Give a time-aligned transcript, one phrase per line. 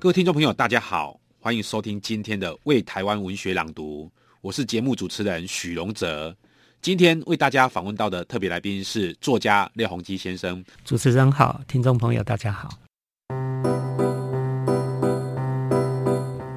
[0.00, 4.04] 各位听众朋友，大家好，欢迎收听今天的《为台湾文学朗读》，
[4.40, 6.32] 我是节目主持人许荣哲。
[6.80, 10.64] 今天为大家访问到的特别来宾是作家廖鸿基先生。
[10.84, 12.68] 主持人好，听众朋友大家好。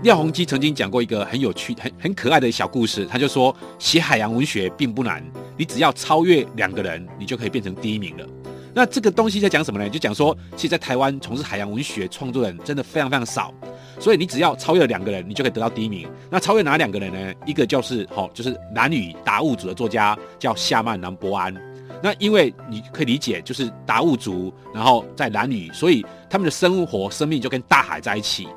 [0.03, 3.07] 廖鸿基曾经讲过一个很有趣、很很可爱的小故事。
[3.07, 5.25] 他就说，写海洋文学并不难，
[5.57, 8.27] 你只要超越两个人，你就可以变成第一名了。
[8.73, 9.89] 那这个东西在讲什么呢？
[9.89, 13.53] 就讲说，其实在台湾从事海洋文学创作人真的非常非常少，
[13.99, 16.09] 所以你只要超越了两个人，你就可以得到第一名。
[16.29, 17.33] 那超越哪两个人呢？
[17.45, 21.53] 一个就是好，就是南屿达悟族的作家叫夏曼南博安。
[22.01, 28.47] 那因为你可以理解，就是达悟族，然后在南屿，所以他们的生活生命就跟大海在一起。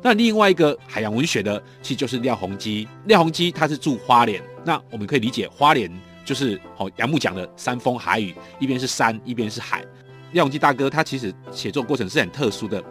[0.00, 2.86] 那另外一个海洋文学的，其实就是廖鸿基。
[3.06, 5.90] 廖鸿基他是住花莲，那我们可以理解花莲
[6.26, 9.82] 就是好杨牧讲的山风海雨，一边是山，一边是海。
[10.32, 12.82] 廖鸿基大哥他其实写作过程是很特殊的，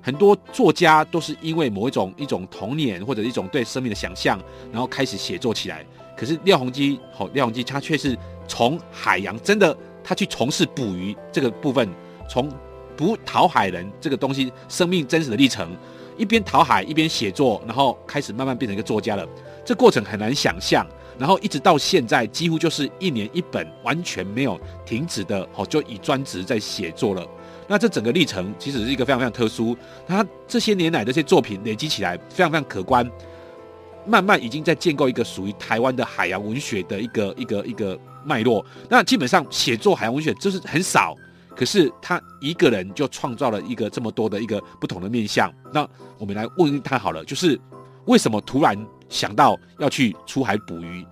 [0.00, 5.84] 很多作家都是因为某一种一种童年或者一种对生命的想象，然后开始写作起来。
[6.16, 11.88] 可是廖鸿基好，廖鸿基他却是从海洋真的他去从事捕鱼这个部分，
[12.30, 12.48] 从
[12.96, 15.76] 捕讨海人这个东西生命真实的历程。
[16.16, 19.26] 一边讨海一边写作，然后开始慢慢变成一个作家了。
[19.64, 20.86] 这过程很难想象，
[21.18, 27.26] 然后一直到现在，几乎就是一年一本，完全没有停止的，哦，就以专职在写作了。
[27.68, 29.76] 那这整个历程其实是一个非常非常特殊。
[30.06, 33.10] 他这些年来的这些作品累积起来非常非常可观，
[34.06, 38.64] 慢慢已经在建构一个属于台湾的海洋文学的一个一个一个脉络。
[38.88, 41.16] 那基本上写作海洋文学就是很少。
[41.56, 45.50] 可是他一个人就创造了一个这么多的一个不同的面相。
[45.72, 47.58] 那我们来问问他好了，就是
[48.04, 48.76] 为什么突然
[49.08, 51.04] 想到要去出海捕鱼？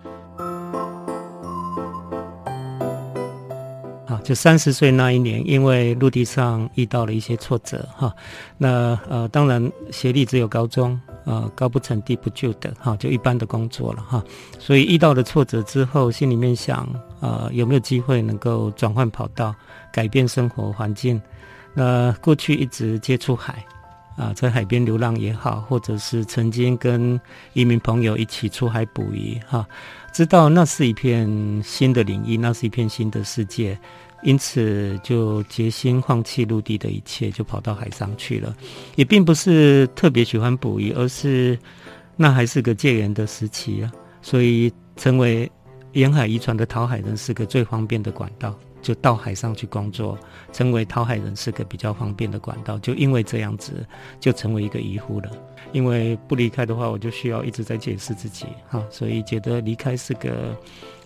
[4.06, 8.14] 好，就三十岁那一年，因为陆地上遇到了一些挫折，哈，
[8.58, 11.00] 那呃，当然学历只有高中。
[11.24, 14.22] 呃，高不成低不就的，哈，就一般的工作了，哈。
[14.58, 16.88] 所以遇到了挫折之后，心里面想，
[17.20, 19.54] 呃，有没有机会能够转换跑道，
[19.92, 21.20] 改变生活环境？
[21.72, 23.64] 那过去一直接触海，
[24.16, 27.20] 啊、在海边流浪也好，或者是曾经跟
[27.54, 29.66] 一名朋友一起出海捕鱼，哈，
[30.12, 31.26] 知道那是一片
[31.64, 33.78] 新的领域，那是一片新的世界。
[34.24, 38.56] 因此，就决心放弃陆地的一切，就跑到海上去了。
[38.96, 41.58] 也并不是特别喜欢捕鱼，而是
[42.16, 43.92] 那还是个戒严的时期啊，
[44.22, 45.50] 所以成为
[45.92, 50.18] 沿海渔船的讨海人是个最方便的管道，就到海上去工作，
[50.52, 52.78] 成为讨海人是个比较方便的管道。
[52.78, 53.86] 就因为这样子，
[54.18, 55.30] 就成为一个渔夫了。
[55.72, 60.56] 因为不离开的话，我就需要一直在解释自己，哈，所以觉得离开是个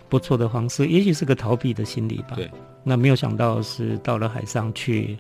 [0.09, 2.35] 不错的方式，也许是个逃避的心理吧。
[2.35, 2.51] 对。
[2.85, 5.19] 那没有想到是到了海上去，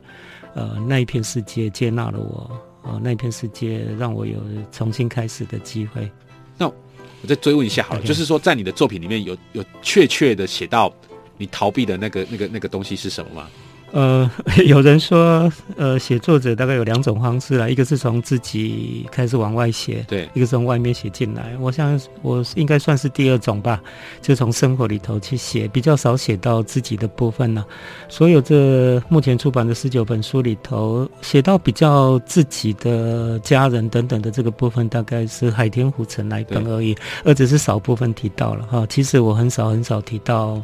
[0.54, 2.50] 呃，那一片世界接纳了我，
[2.82, 4.38] 呃，那一片世界让我有
[4.72, 6.10] 重新开始的机会。
[6.56, 10.90] 那我再追问一下好了.就是说在你的作品里面有有确切的写到
[11.36, 13.48] 你逃避的那个那个那个东西是什么吗？
[13.90, 14.30] 呃，
[14.66, 21.56] 有人说，呃，写作者大概有两种方式啦，一个是从自己开始往外写，对，一个是从外面写进来。
[21.58, 23.80] 我想我应该算是第二种吧，
[24.20, 28.08] 就从生活里头去写，比较少写到自己的部分呢、啊。
[28.10, 36.94] 所有这目前出版的十九本书里头，写到比较自己的家人等等的这个部分，大概是《海天湖》城那一本而已，
[37.24, 38.86] 而只是少部分提到了哈。
[38.88, 40.62] 其实我很少很少提到。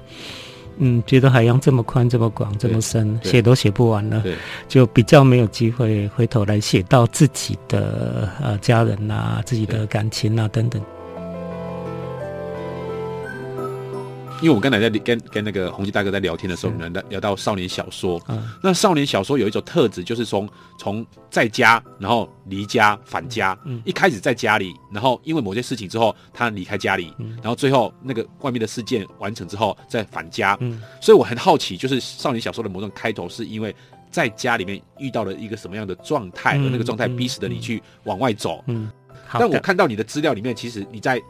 [0.78, 4.22] 嗯，觉得海洋这么宽、这么广、这么深，写都写不完了，
[4.68, 10.82] 就比较没有机会回头来写到自己的呃家人啊、自己的感情啊等等。
[14.42, 18.20] 因为我刚才在跟跟那个鸿基大哥在聊天的时候，我们聊聊到少年小说。
[18.28, 20.46] 嗯，那少年小说有一种特质，就是从
[20.78, 23.56] 从在家，然后离家返家。
[23.64, 30.56] 嗯，一开始在家里，然后因为某些事情之后，他离开家里，然后最后那个外面的事件完成之后再返家。
[30.60, 33.74] 嗯，所以我很好奇，就是少年小说的某种开头，是因为
[34.10, 38.62] 在家里面遇到了一个什么样的状态，而那个状态逼使的你去往外走。
[38.66, 38.90] 嗯，
[39.32, 41.22] 但我看到你的资料里面，其实你在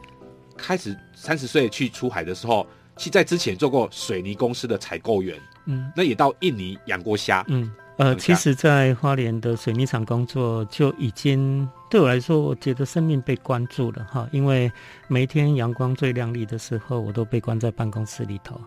[0.56, 2.66] 开始三十岁去出海的时候。
[2.96, 5.36] 其在之前做过水泥公司的采购员，
[5.66, 14.28] 嗯，那也到印尼养过虾，嗯，呃，其实，在花莲的水泥厂工作就已经对我来说，我觉得生命被关注了哈。
[14.32, 14.70] 因为
[15.08, 18.60] 每天阳光最亮丽的时候，我都被关在办公室里头，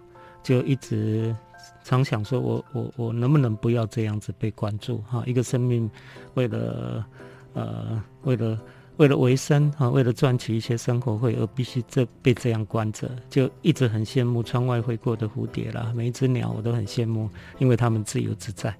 [0.43, 1.35] 就一直
[1.83, 5.23] 常想说我我我能不能不要这样子被关注哈？
[5.25, 5.89] 一个生命
[6.33, 7.05] 为了
[7.53, 8.57] 呃为了。
[8.97, 17.29] 为了维生啊，为了赚取一些生活费，而必须这被这样关着，就一直很羡慕窗外飞过的蝴蝶啦，每一只鸟我都很羡慕，
[17.59, 18.75] 因为它们自由自在。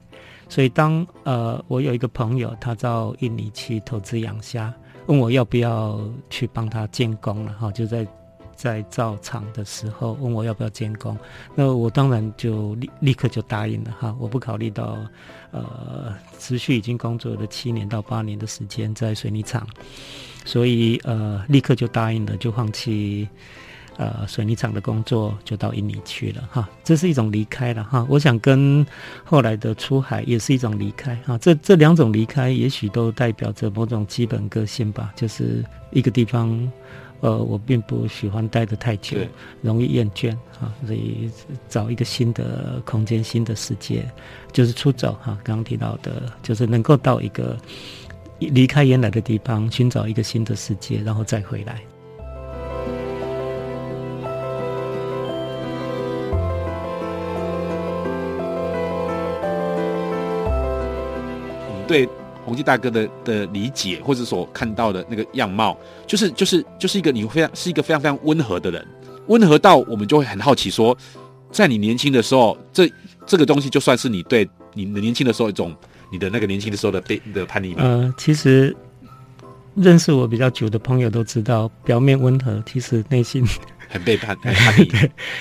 [0.50, 4.74] 所以当呃我有一个朋友，他到印尼去投资养虾，
[5.06, 6.00] 问我要不要
[6.30, 8.06] 去帮他监工了哈，就在。
[8.58, 11.16] 在造厂的时候问我要不要监工，
[11.54, 14.98] 那我当然就立立刻就答应了哈，我不考虑到，
[15.52, 19.66] 呃，持续已经工作了七年到八年的时间在水泥厂，
[20.44, 23.30] 所以呃立刻就答应了，就放弃
[23.98, 28.84] 呃水泥厂的工作，就到印尼去了哈，这是一种离开了哈，我想跟
[29.24, 36.72] 后来的出海也是一种离开哈，这这两种离开也许都代表着某种基本个性吧，就是一个地方。
[37.20, 39.18] 呃，我并不喜欢待得太久，
[39.62, 41.32] 容易厌倦啊，所以
[41.68, 44.06] 找一个新的空间、新的世界，
[44.52, 45.38] 就是出走哈。
[45.44, 47.58] 刚刚提到的，就是能够到一个
[48.38, 51.82] 离开原来的地方，寻找一个新的世界，然后再回来。
[61.70, 62.08] 嗯，对。
[62.48, 65.78] 宏基大哥的的理解，或者所看到的那个样貌，
[66.08, 68.88] 就是就是就是一个你非常是一个非常非常温和的人，
[69.28, 70.98] 温和到我们就会很好奇说，
[71.52, 72.90] 在你年轻的时候，这
[73.26, 75.76] 这个东西就算是你对你的年轻的时候一种
[76.10, 77.84] 你的那个年轻的时候的被的叛逆吗？
[77.84, 78.74] 呃，其实
[79.76, 83.46] 认识我比较久的朋友都知道，表面温和，其实内心
[83.90, 84.90] 很背叛，很叛逆，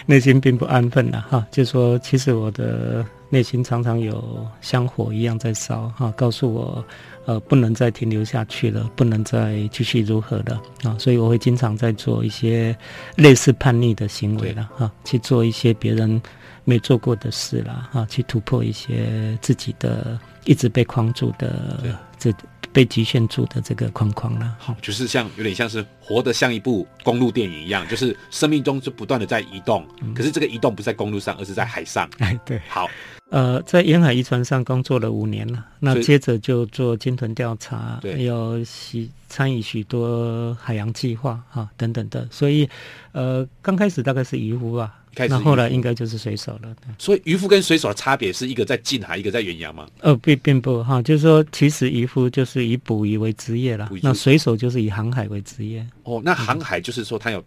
[0.06, 1.46] 内心并不安分了哈。
[1.52, 3.06] 就说其实我的。
[3.28, 6.84] 内心常常有香火一样在烧，哈，告诉我，
[7.24, 12.76] 呃，不能再停留下去了，不能再继续如何了，啊，所以我会经常在做一些
[13.16, 16.20] 类似叛逆的行为了，哈，去做一些别人
[16.64, 22.32] 没做过的事了，哈，去突破一些自己的一直被框住的这。
[22.72, 32.06] 被局限住的这个框框了，好，就是像有点像是活得像一部公路电影一样，就是生命中就不断的在移动，嗯，可是这个移动不在公路上，而是在海上。
[32.18, 32.86] 哎，对，好，
[33.30, 42.68] 呃，在沿海渔船上工作了五年了，那接着就做鲸豚调查，还，有许参与许多海洋计划啊等等的，所以
[43.12, 45.02] 呃，刚开始大概是渔夫吧。
[45.30, 46.76] 那后来应该就是水手了。
[46.98, 49.88] 所以渔夫跟水手的差别是一个在近海，一个在远洋吗？
[50.00, 55.84] 呃，并并不哈，就是说，其实渔夫就是以捕鱼为职业了，那水手就是以航海为职业。
[56.02, 57.42] 哦，那航海就是说，他有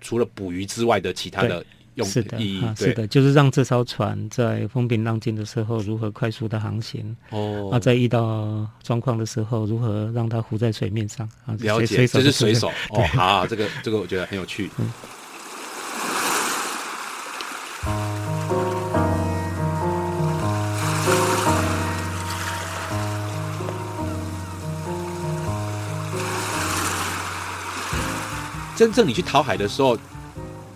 [0.00, 7.16] 除了捕鱼之外的其他的用是的意义，是的，就是让这艘船在风平浪静的时候如何快速的航行。
[7.30, 11.28] 哦，啊，在遇到状况的时候，如何让它浮在水面上？
[11.46, 12.68] 啊，了解，这是水手。
[12.90, 14.70] 哦，好，这个这个我觉得很有趣。
[14.78, 14.92] 嗯
[28.76, 29.96] 真正你去讨海的时候，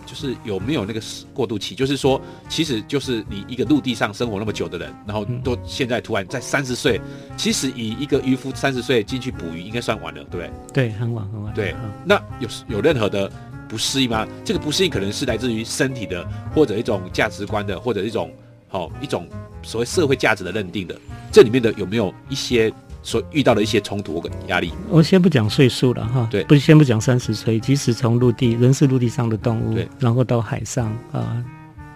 [0.09, 0.99] 就是有没有那个
[1.35, 1.75] 过渡期？
[1.75, 2.19] 就是说，
[2.49, 6.99] 其实就是你一个陆地上生活那么久的人，然后都现在突然在三十岁，
[7.37, 10.51] 其实以一个渔夫三十岁进去捕鱼，应该算晚了，对不对？
[10.73, 11.53] 对，很晚很晚。
[11.53, 13.31] 对，那有有任何的
[13.67, 14.27] 不适应吗？
[14.43, 18.33] 这个不适应可能是来自于身体的，或者一种价值观的，或者一种
[18.67, 19.27] 好、哦、一种
[19.61, 20.99] 所谓社会价值的认定的，
[21.31, 22.73] 这里面的有没有一些？
[23.01, 31.45] 所遇到的一些冲突跟压力，我先不讲岁数了哈，对，不先不讲三十岁，即使从陆地，人是陆地上的动物，对，然后到海上啊、呃，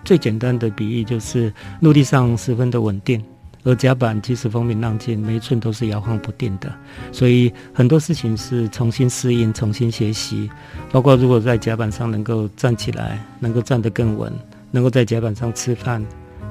[0.06, 3.24] 最简单的比喻就是陆地上十分的稳定，
[3.64, 6.74] 而甲板即使风平浪静，每一寸都是摇晃不定的，
[7.12, 10.50] 所以很多事情是重新适应、重新学习，
[10.92, 14.32] 包括如果在甲板上能够站起来，能够站得更稳，
[14.72, 16.04] 能够在甲板上吃饭。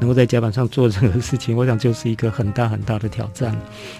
[0.02, 3.52] 能够在甲板上做任何事情， 我想就是一个很大很大的挑战，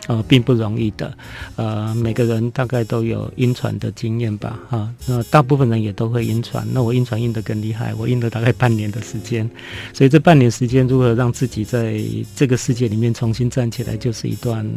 [0.09, 1.16] 啊、呃，并不容易的。
[1.54, 6.66] 呃，每个人大概都有晕船的经验吧，啊，那大部分人也都会晕船。
[6.73, 9.49] 那我晕船晕得更厉害，我晕了大概半年的时间。
[9.92, 12.00] 所以这半年时间，如何让自己在
[12.35, 14.68] 这个世界里面重新站起来，就是一段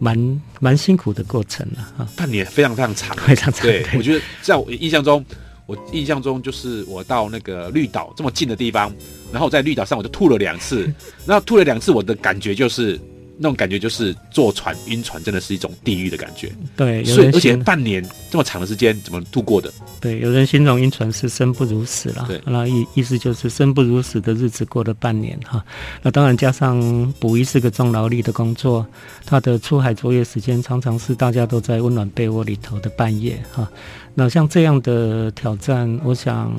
[0.00, 1.94] 蛮蛮辛苦的过程了。
[1.96, 3.62] 啊，半年非常非常长，非常长。
[3.62, 5.24] 对，我觉得在我印象中。
[5.70, 8.92] 我印象中就是我到那个绿岛这么近的地方，
[9.30, 10.92] 然后在绿岛上我就吐了两次，
[11.24, 12.98] 然后吐了两次，我的感觉就是
[13.38, 16.50] 那种感觉就是坐船晕船，真的是一种地狱的感觉。
[16.76, 19.72] 对，所以而且半年这么长的时间怎么度过的？
[20.00, 22.24] 对，有人形容晕船是生不如死了。
[22.26, 25.64] 对，那意意思就是生不如死的日子过了半年哈。
[26.02, 28.84] 那当然加上捕鱼是个重劳力的工作，
[29.24, 33.70] 他的出海作业时间常常是大家都在温暖被窝里头的半夜哈。
[34.14, 36.52] 那像这样的挑战，我想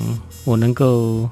[0.44, 1.28] 我能够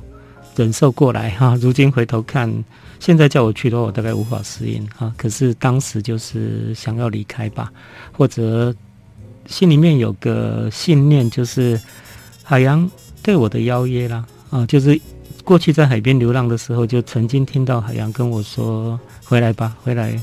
[0.57, 1.57] 忍受过来哈。
[1.61, 2.53] 如今回头看。
[3.00, 5.11] 现在叫我去的话，我大概无法适应啊。
[5.17, 7.73] 可是当时就是想要离开吧，
[8.12, 8.75] 或者
[9.47, 11.81] 心里面有个信念，就是
[12.43, 12.87] 海洋
[13.23, 14.67] 对我的邀约啦啊。
[14.67, 15.00] 就是
[15.45, 20.15] 过去在海边流浪的时候，就曾经听到海洋跟我说：“回来吧，回来，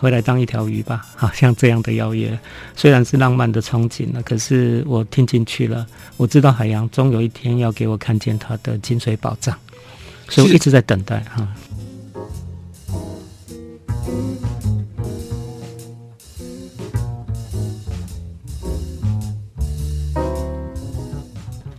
[0.00, 2.36] 回来当一条鱼吧。”好像这样的邀约，
[2.74, 5.86] 虽然是浪漫的憧憬了，可是我听进去了。
[6.16, 9.56] 我知道海洋终有一天要给我看见它的金水宝藏，
[10.28, 11.46] 所以我一直在等待哈。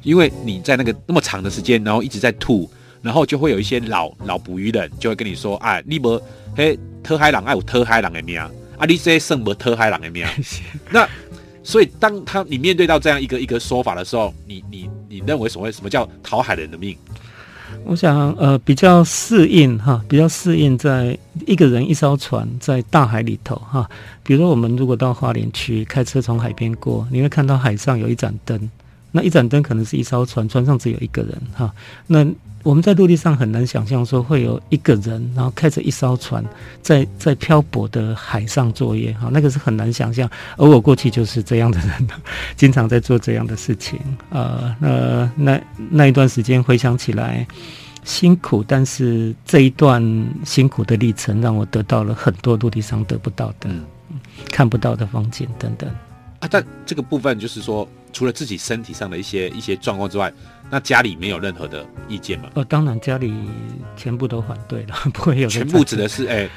[0.04, 2.68] 因为你在那个那么长的时间，然后一直在吐，
[3.01, 6.22] 然后就会有一些老老捕鱼人就会跟你说：“哎，你无
[6.55, 10.25] 嘿特海狼爱有特海狼的命，啊，你这些剩无特海狼的命。
[10.91, 11.08] ”那
[11.63, 16.96] 所以当他你面对到这样一个一个说法的时候，你你你认为所谓什么叫讨海人的命？
[17.86, 21.17] 我想呃比较适应哈，比较适应在
[21.48, 23.89] 一个人一艘船在大海里头哈。
[24.24, 28.70] 比如说我们如果到花莲区开车从海边过，你会看到海上有一盏灯。
[29.12, 31.74] 那一盏灯可能是一艘船，船上只有一个人哈。
[32.08, 32.24] 那
[32.63, 36.44] 我们在陆地上很难想象说会有一个人，然后开着一艘船
[36.82, 40.30] 在在漂泊的海上作业哈，那个是很难想象。
[40.58, 42.08] 而我过去就是这样的人，
[42.56, 44.00] 经常在做这样的事情
[44.30, 44.75] 啊。
[44.80, 47.46] 那那那一段时间回想起来
[48.03, 50.01] 辛苦，但是这一段
[50.46, 53.86] 辛苦的历程让我得到了很多陆地上得不到的、嗯、
[54.51, 55.89] 看不到的风景等等。
[56.39, 60.34] 啊，但这个部分就是说，除了自己身体上的一些一些状况之外，
[60.72, 62.50] 那家里没有任何的意见吗？
[62.56, 63.34] 呃，当然家里
[63.98, 65.50] 全部都反对了， 不会有。
[65.50, 66.50] 全部指的是哎，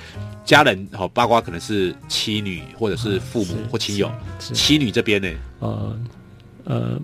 [0.45, 4.11] 家人好，包括可能是妻女或者是父母或亲友。
[4.39, 5.29] 妻女这边呢？
[5.59, 5.99] 呃
[6.65, 7.01] 呃，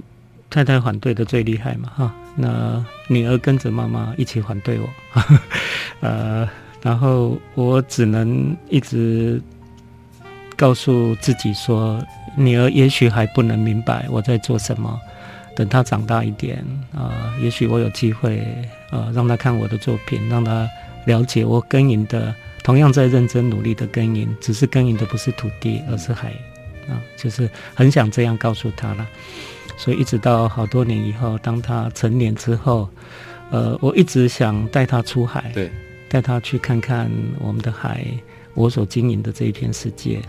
[0.48, 2.14] 太太反对的最厉害嘛，哈。
[2.36, 5.42] 那女儿跟着妈妈一起反对我，哈 哈
[6.00, 6.48] 呃，
[6.80, 9.42] 然后我只能一直。
[10.56, 11.98] 告诉自己说，
[12.36, 15.00] 女儿也许还不能明白我在做什么，
[15.54, 16.58] 等他长大一点
[16.92, 18.42] 啊、呃，也许我有机会
[18.90, 20.68] 呃，让他看我的作品，让他
[21.06, 26.28] 了解我耕耘的，同样在认真努力的耕耘，只是耕耘的不是土地，而是海
[26.88, 29.06] 啊、呃，就是很想这样告诉他了。
[29.76, 32.88] 所以一直到好多年以后，当他成年之后，
[33.50, 35.70] 呃，我一直想带他出海，对，
[36.08, 38.04] 带他去看看我们的海。
[38.54, 40.20] 我所经营的这一片世界，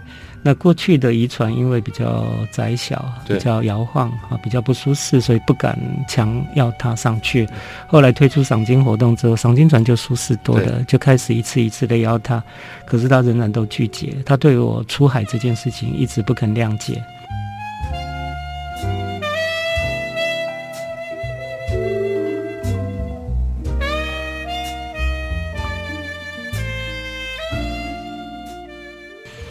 [0.44, 7.48] 那过去的渔船因为比较窄小，比较摇晃啊，比较不舒适，所以不敢强要它上去。
[7.88, 12.44] 后来推出赏金活动之后，赏金船就舒适多了，就开始一次一次的邀它，
[12.86, 14.16] 可是它仍然都拒绝。
[14.26, 17.04] 他对我出海这件事情一直不肯谅解。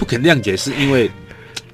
[0.00, 1.10] 不肯谅解是因为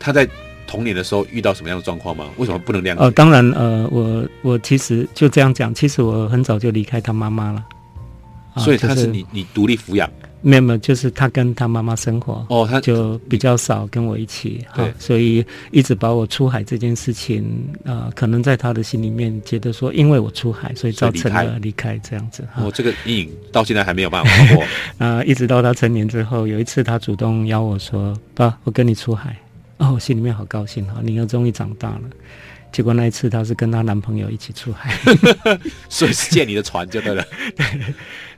[0.01, 0.29] 他在
[0.67, 2.29] 童年的时候遇到什么样的状况吗？
[2.39, 2.97] 为什么不能谅解？
[2.99, 7.65] 呃，当然，呃，我我其实就这样讲，其实我很早就离开他妈妈了，
[8.57, 10.11] 所以他是你、就是、你独立抚养。
[10.43, 17.43] 没有没有，就是他跟他妈妈生活哦，他就比较少跟我一起哈，所以一直把我出海这件事情
[17.85, 22.47] 啊、呃，可能在他的心里面觉得说，因为我出海，所以造成了离开这样子。
[22.59, 24.65] 我、哦、这个阴影到现在还没有办法过
[25.05, 29.37] 啊，一直到他成年之后，有一次他主动邀我说：“爸，我跟你出海。”
[29.79, 32.03] 哦，我心里面好高兴哈，你又终于长大了。
[32.73, 34.95] 结果那一次，她是跟她男朋友一起出海，
[35.89, 37.25] 所以是借你的船就对了。
[37.57, 37.67] 对，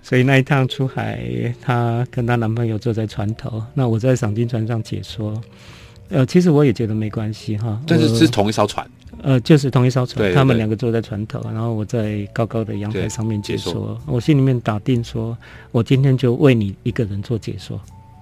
[0.02, 1.20] 所以那一趟出海，
[1.60, 5.40] 她跟她男朋友坐在船头，那我在赏金船上解说。
[6.10, 7.78] 呃，其实我也觉得没关系哈。
[7.86, 8.88] 但是是同一艘船。
[9.20, 14.00] 呃，就是同一艘船，他们两个坐在船头，然后我在高高的阳台上面解说，解说。
[14.06, 15.36] 我心里面打定说，
[15.72, 17.78] 我今天就为你一个人做解说。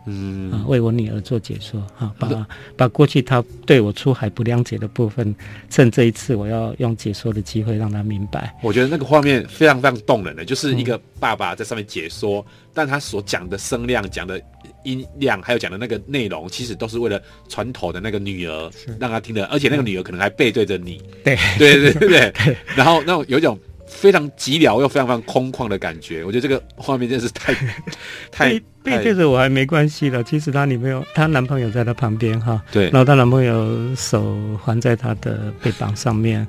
[0.06, 2.46] 嗯啊，为我女儿做解说啊，把
[2.76, 5.34] 把过去她对我出海不谅解的部分，
[5.68, 8.56] 趁这一次我要用解说的机会让她明白。
[8.62, 14.40] 我觉得那个画面非常非常动人的，就是一个爸爸在上面解说，嗯、但他所讲的声量、讲的
[14.84, 18.70] 音量，还有讲的那个内容，其实都是为了传头的那个女儿
[19.00, 21.02] 让她听的，而且那个女儿可能还背对着你。
[21.24, 22.56] 对对对对 对。
[22.76, 26.24] 然后那种有一种非常寂寥又非常非常空旷的感觉。
[26.24, 27.54] 我觉得这个画面真是太
[28.30, 30.22] 太背对着我还没关系了。
[30.22, 36.46] 其实她女朋友，她男朋友在她旁边哈，对，然后她男朋友手环在她的背膀上面，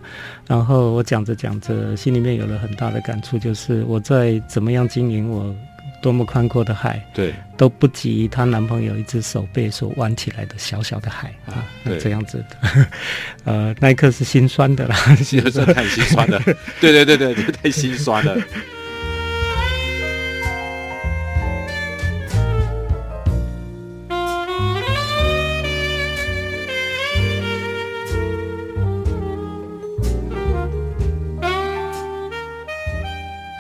[0.48, 5.56] 然后我讲着讲着，心里面有了很大的感触，就是我在怎么样经营我。
[6.02, 12.88] 多么宽阔的海，对，都不及她男朋友一只手背所弯起来的小小的海啊，对这样子的，
[13.46, 16.40] 呃，那一刻是心酸的啦， 心酸太心酸了，
[16.80, 18.38] 对对对对，太心酸了。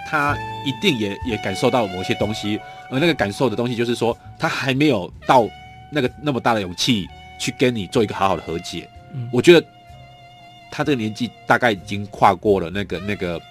[0.09, 0.37] 他。
[0.67, 2.59] 一定也也感受到某些东西，
[2.91, 5.47] 而那个感受的东西就是说，他还没有到
[5.89, 7.07] 那个那么大的勇气
[7.39, 8.89] 去跟你做一个好好的和解。
[9.13, 9.65] 嗯，我觉得
[10.69, 13.41] 他这个年纪大概已经跨过了那个那个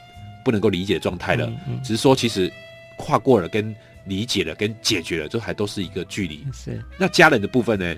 [0.45, 1.47] 不能够理解的状态了。
[1.47, 2.53] 嗯嗯，只是说，其实
[2.99, 6.47] 跨过了、跟理解了、跟解决了，这还都是一个距离。
[6.53, 6.85] 是。
[6.99, 7.97] 那家人的部分呢？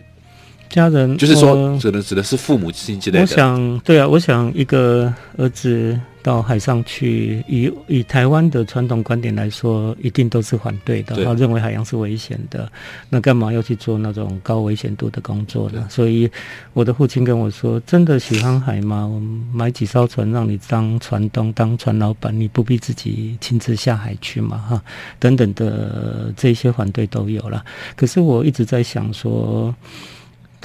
[0.71, 3.23] 家人就是说，指的指的是父母亲之类的。
[3.23, 12.71] 我想，对啊，我想一个儿子到海上去，以以台湾的传统观点来说，一定都是反对的，他认为海洋是危险的。
[13.09, 15.87] 那干嘛要去做那种高危险度的工作呢？
[15.89, 16.31] 所以
[16.75, 19.07] 我的父亲跟我说：“真的喜欢海吗？
[19.07, 24.59] 我们买几艘船让你当船东、当船老板，你不必自己亲自下海去嘛？
[24.59, 24.83] 哈，
[25.19, 27.65] 等等的这些反对都有了。
[27.97, 29.75] 可是我一直在想说。”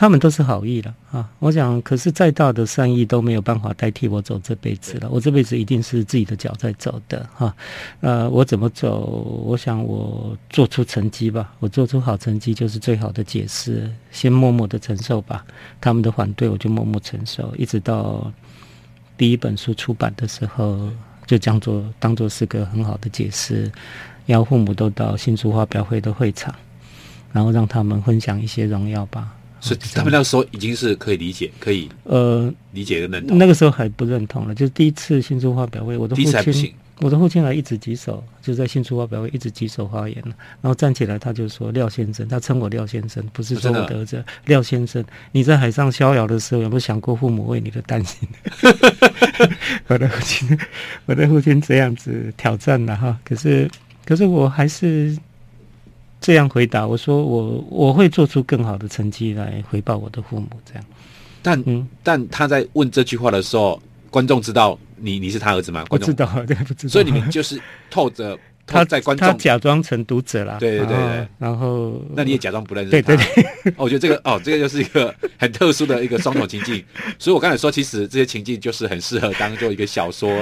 [0.04, 1.32] 他们都是好意了啊！
[1.40, 5.08] 我想，可是再大的善意都没有办法代替我走这辈子了。
[5.10, 7.56] 我这辈子一定是自己的脚在走的哈。
[8.02, 9.00] 呃，我怎么走？
[9.46, 11.54] 我想我做出成绩吧。
[11.62, 13.90] 我做出好成绩就是最好的解释。
[14.12, 15.46] 先默默的承受吧，
[15.80, 18.30] 他们的反对我就默默承受，一直到
[19.16, 20.90] 第一本书出版的时候，
[21.26, 23.72] 就当做当做是个很好的解释。
[24.26, 26.54] 邀父母都到新书发表会的会场，
[27.32, 29.34] 然后让他们分享一些荣耀吧。
[29.64, 33.38] 所以他们那个时候已经是可以理解，可以呃理解的认同。
[33.38, 40.22] 那个时候还不认同了，就是第一次新书发表会，我的父亲，我的父亲还一直举手，就在新书发表会一直举手发言，
[40.62, 45.02] 然后站起来他就说：“廖先生，他称我廖先生，不是说我的儿子廖先生。
[45.32, 48.28] 你在海上逍遥的时候，有没有想过父母为你的担心？”
[49.88, 50.60] 我的父亲，
[51.06, 53.72] 我的父亲这样子挑战了哈，可是
[54.04, 55.18] 可是我还是。
[56.24, 60.48] 这样回答我说，我我会做出更好的成绩来回报我的父母。
[60.66, 60.84] 这样，
[61.42, 65.84] 但嗯，但他在问这句话的时候，观众知道你你是他儿子吗？
[65.90, 66.92] 观众不知道，对，不知道。
[66.92, 70.56] 所以你们就是透着 他在观众，他假装成读者啦。
[70.62, 71.28] 对对对对。
[71.38, 73.02] 然后，那你也假装不认识他。
[73.02, 73.74] 对对对。
[73.76, 76.82] 我觉得这个哦，这个就是一个 很特殊的一个双重情境。
[77.20, 80.34] 所以我刚才说，其实这些情境就是很适合当做一个小说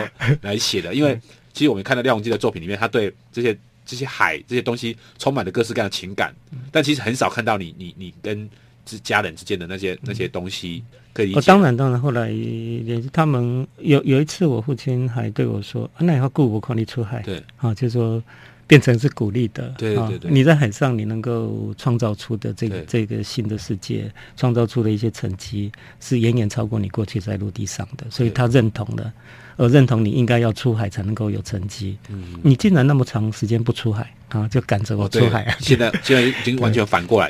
[0.41, 1.19] 来写的，因为
[1.53, 3.57] 其实我们看到廖鸿基的作品里面，他对这些。
[3.85, 6.33] 这些海这些东西充满了各式各样的情感，
[6.71, 8.49] 但其实很少看到你你你跟
[8.85, 11.33] 之家人之间的那些那些东西可以。
[11.33, 18.21] 哦，当然当然，后来也他们有有一次，我父亲还对我说：“啊、那以后顾我考虑出海。”对，啊，就是说
[18.65, 19.73] 变成是鼓励的。
[19.77, 29.13] 对对对，你在海上你能够创造出的这个这个新的世界，创造出的一些成绩，是远远超过你过去在陆地上的，所以他认同了。
[29.57, 31.97] 而认同你应该要出海才能够有成绩。
[32.09, 35.55] 嗯，你竟然那么长时间不出海啊，就赶着我出海 啊！
[35.59, 37.29] 现在现在 已经完全反过来。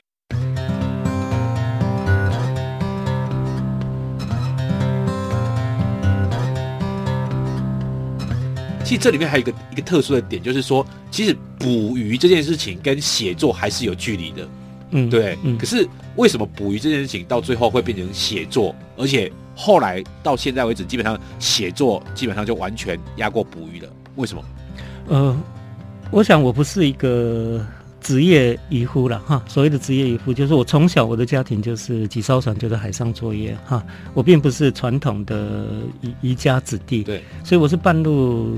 [8.84, 14.49] 其实这里面还有一个一个特殊的点，就是说，其实捕鱼这件事情跟写作还是有距离的。
[14.91, 15.38] 嗯，对。
[15.43, 19.31] 嗯，可是为什么捕鱼这件事情到最后会变成写作，而且？
[19.62, 23.88] 后来到现在为止，基本上写作基本上就完全压过捕鱼了。
[24.15, 24.43] 为什么？
[25.08, 25.38] 呃，
[26.10, 27.63] 我想我不是一个
[28.00, 29.43] 职业渔夫了哈。
[29.47, 33.84] 所谓的职业渔夫，就是我从小我的家庭就是几艘船就在海上作业哈。
[34.15, 35.67] 我并不是传统的
[36.02, 38.58] 渔渔家子弟，对，所以我是半路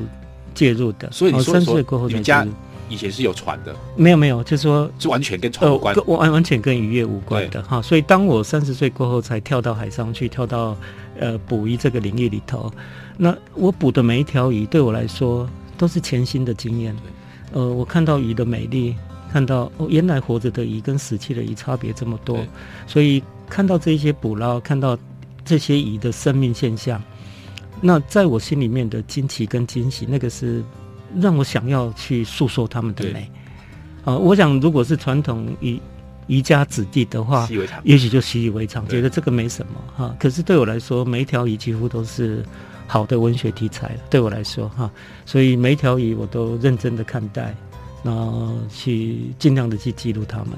[0.54, 1.12] 介入的。
[1.12, 2.48] 所以你说说，你们家
[2.94, 3.76] 以前是有船的？
[3.96, 7.82] 没有没有，就是说是完全跟船无关，完、呃、完全跟渔业无关的哈。
[7.82, 10.78] 所以当我三十岁过后才跳到海上去，跳到
[11.20, 12.72] 呃捕鱼这个领域里头，
[13.18, 16.96] 那我捕的每一条鱼对我来说都是全新的经验。
[17.52, 18.96] 呃，我看到鱼的美丽，
[19.32, 22.38] 看到哦，原来活着的鱼跟死去的鱼差别这么多，
[22.86, 24.96] 所以看到这些捕捞，看到
[25.44, 27.02] 这些鱼的生命现象，
[27.82, 30.64] 那在我心里面的惊奇跟惊喜，那个是。
[31.22, 33.30] 让我想要去诉说他们的美，
[34.04, 35.80] 啊，我想如果是传统渔
[36.28, 37.48] 渔家子弟的话，
[37.84, 40.16] 也许就习以为常，觉得这个没什么哈。
[40.20, 42.44] 可是对我来说，每一条鱼几乎都是
[42.88, 44.90] 好的文学题材，对我来说哈，
[45.26, 47.56] 所以每一条鱼我都认真的看待，
[48.04, 50.50] 然后去尽量的去记录它们。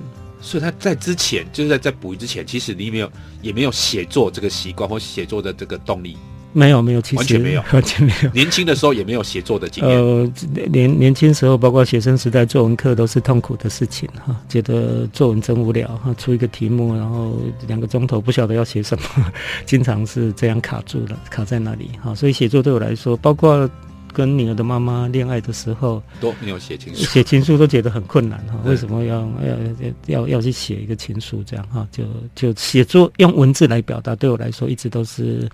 [0.41, 6.15] 所以他在之前，就是在在捕鱼之前，其实你没有也没有写作这个习惯或写作的这个动力。
[6.55, 8.29] 没有没有，其实完全没有， 完全没有。
[8.29, 9.97] 年轻的时候也没有写作的经验。
[9.97, 10.31] 呃，
[10.71, 17.37] 年年轻时候，包括学生时代，作文课都是痛苦的事情哈，觉得作文真无聊哈，出一个题目，然后
[17.67, 19.31] 两个钟头不晓得要写什么，
[19.67, 22.15] 经常是这样卡住了，卡在那里哈。
[22.15, 23.69] 所以写作对我来说，包括。
[24.15, 28.57] 跟女儿的妈妈恋爱的时候都没有写情书，写情书都觉得很困难哈。
[28.63, 29.29] 为什么要
[30.07, 31.85] 要要要去写一个情书这样哈？
[31.91, 35.49] 就就写作用文字来表达，对我来说一直都是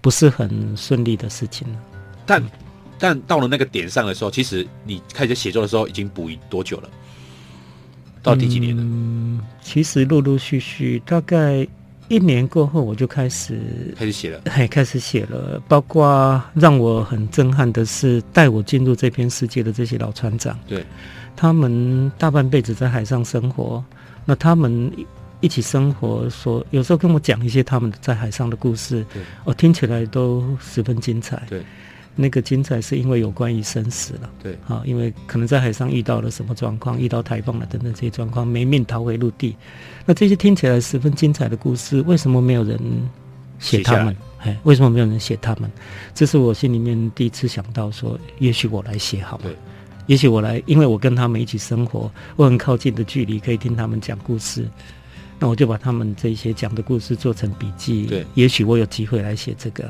[0.00, 1.68] 不是很顺利的事情。
[2.24, 2.42] 但
[2.98, 6.88] 但到了那个点上的时候，其实你开始写作的时候已经补多久了？
[8.22, 8.82] 到第几年了？
[8.82, 11.68] 嗯，其实陆陆续续大概。
[12.08, 13.60] 一年过后，我就开始
[13.96, 15.60] 开始写了，嘿，开始写了。
[15.66, 20.84] 包括让我很震撼的是，带我进入这片世界的这些老船长，对，
[21.34, 23.82] 他们大半辈子在海上生活，
[24.24, 24.90] 那他们
[25.40, 31.62] 一起生活，说有时候跟我讲一些他们在海上的故事，对，我听起来都十分精彩，对。
[32.18, 39.54] 那个精彩是因为有关于生死了，对，啊，因为可能在海上遇到了什么状况，遇到台风了等等这些状况，没命逃回陆地。
[40.06, 42.80] 那这些听起来十分精彩的故事，为什么没有人
[43.58, 44.16] 写他们？
[44.38, 45.70] 哎，为什么没有人写他们？
[46.14, 49.44] 这是我心里面第一次想到说，也许我来写好了。
[49.44, 49.56] 对，
[50.06, 54.66] 也许我来，因为我跟他们一起生活，我很靠近的距离可以听他们讲故事，
[55.38, 58.06] 那我就把他们这些讲的故事做成笔记。
[58.06, 59.86] 对，也许我有机会来写这个。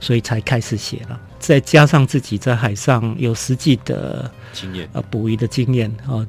[0.00, 6.26] 所以才开始写了，再加上自己在海上有实际的经验，呃，捕鱼的经验啊，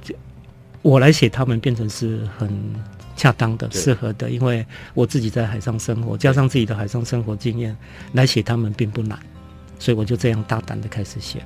[0.82, 2.49] 我来写他们变成是很
[3.15, 7.75] 恰当的、适合的，因为我自己在海上生活，加上自己的海上生活经验
[8.13, 9.19] 来写他们并不难，
[9.77, 11.43] 所以我就这样大胆的开始写。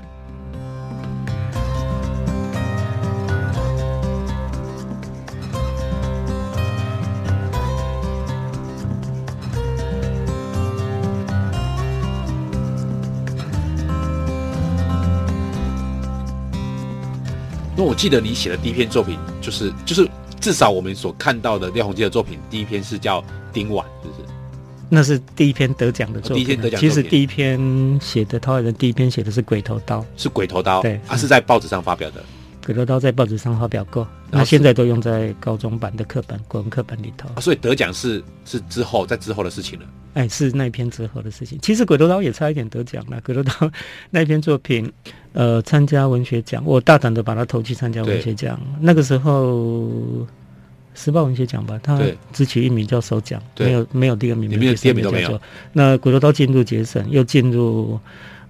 [17.93, 20.09] 我记得你写的第一篇作品，就是就是
[20.41, 23.21] 至少我们所看到的廖鸿基的作品，第一篇是叫
[23.53, 24.27] 《丁晚》，是不是？
[24.89, 26.35] 那是第一篇得奖的作品。
[26.35, 26.81] 哦、第一篇得奖。
[26.81, 30.79] 其实第一篇写的《陶海人》，第一篇写的是《鬼头刀》，是《鬼头刀》。
[30.81, 32.23] 对，啊，是在报纸上发表的。
[32.65, 37.27] 鬼头刀在报纸上发表过，那现在都用在高中版的课本、国文课本里头。
[37.35, 39.85] 啊，所以得奖是是之后在之后的事情了。
[40.13, 41.59] 哎，是那一篇之后的事情。
[41.61, 43.19] 其实鬼头刀也差一点得奖了。
[43.25, 43.51] 鬼头刀
[44.11, 44.89] 那一篇作品，
[45.33, 48.57] 呃，参加文学奖，我大胆的把它投去参加文学奖。
[48.79, 50.25] 那个时候，
[50.93, 51.99] 时报文学奖吧，他
[52.31, 55.41] 只取一名叫首奖，没有没有第二名，没有第二名都没有。
[55.73, 57.99] 那鬼头刀进入决审，又进入。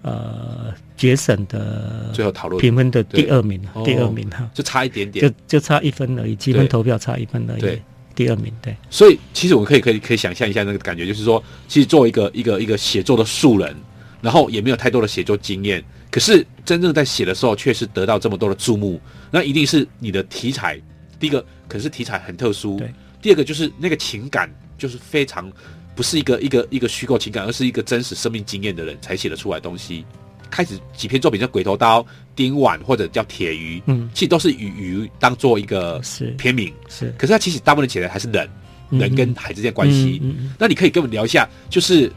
[0.04, 7.62] 呃，决审的最后讨论评分的第二名，第二名哈，就差一点点，就就差一分而已，积分投票差一分而已。
[7.62, 7.82] 对，
[8.14, 8.76] 第二名，对。
[8.90, 13.74] 所以其实我们可以可以可以想象一下那个感觉，就是说，其实作为一个一个一个写作的素人，
[14.20, 19.00] 然后也没有太多的写作经验，可是真正在写的时候，确实得到这么多的注目，
[19.32, 20.78] 那一定是你的题材，
[21.18, 22.94] 第一个可是题材很特殊，对。
[23.22, 25.50] 第二个就是那个情感，就是非常。
[25.96, 30.06] 不是一个一个一个虚构情感，而是一个真实生命经验的人才写得出来的东西。
[30.50, 32.00] 开始几篇作品叫《鬼头刀》、
[32.36, 36.00] 《丁碗》或者叫《铁鱼》，嗯，其实都是以鱼当做一个
[36.38, 37.12] 片名，是。
[37.18, 38.48] 可是它其实大部分写的还是人，
[38.92, 40.22] 人跟海之间关系。
[40.60, 42.12] 那你可以跟我们聊一下，就是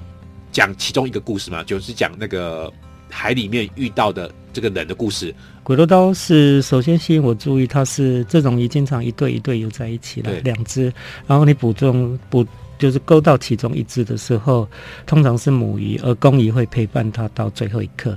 [0.52, 2.70] 讲其中一个故事嘛，就是讲那个
[3.08, 5.34] 海里面遇到的这个人的故事。
[5.62, 10.92] 鬼头刀是首先吸引我注意，它是这种鱼经常一对一对游在一起的两只，
[11.26, 12.46] 然后你捕中捕。
[12.78, 14.68] 就是勾到其中一只的时候，
[15.06, 18.14] 通常是母鱼，而公鱼会陪伴它到最后一刻，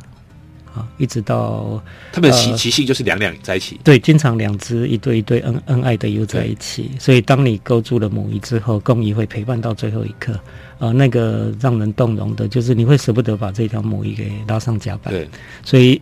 [0.73, 3.79] 啊，一直到它们的习习性就是两两在一起。
[3.83, 6.91] 对，经常两只一对一对恩恩爱的游在一起。
[6.99, 10.33] 所以当你勾住了母鱼之后，公鱼会陪伴到最后一刻，
[10.77, 15.13] 啊，那个让人动容的，就是你会舍不得把这条母鱼给拉上甲板。
[15.13, 15.27] 对，
[15.63, 16.01] 所以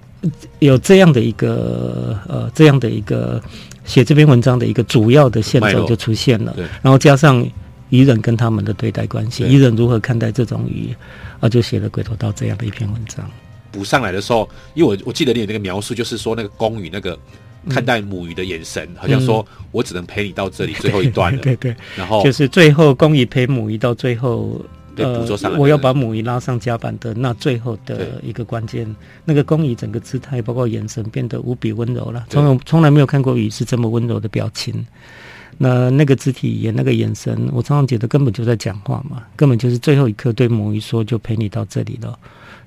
[0.60, 3.42] 有这样的一个呃，这样的一个
[3.86, 6.56] 写这篇文章的一个主要的线索就出现了。
[6.82, 7.48] 然后加上。
[7.90, 10.96] 渔人跟他们的对待关系，渔人如何看待这种鱼，
[11.40, 13.30] 啊，就写了《鬼头刀》这样的一篇文章。
[13.72, 17.18] 补上来的时候，因为我我记得你有那个描述，就是说那个公鱼那个
[17.70, 21.42] 看待母鱼的眼神，嗯、好像说我只能陪你到这里最后一段了。
[21.42, 24.60] 对，对对，然后就是最后公鱼陪母鱼到最后，
[24.96, 28.96] 对捕捉上来，我要把母鱼拉上甲板的那最后的一个关键，
[29.26, 34.86] 那个公鱼整个姿态包括眼神变得无比温柔了，从从来没有看过鱼是这么温柔的表情。
[35.58, 42.18] 那那个肢体语言、那个眼神，我常常觉得根本就在讲话嘛，根本就是最后一刻对某一说，就陪你到这里了。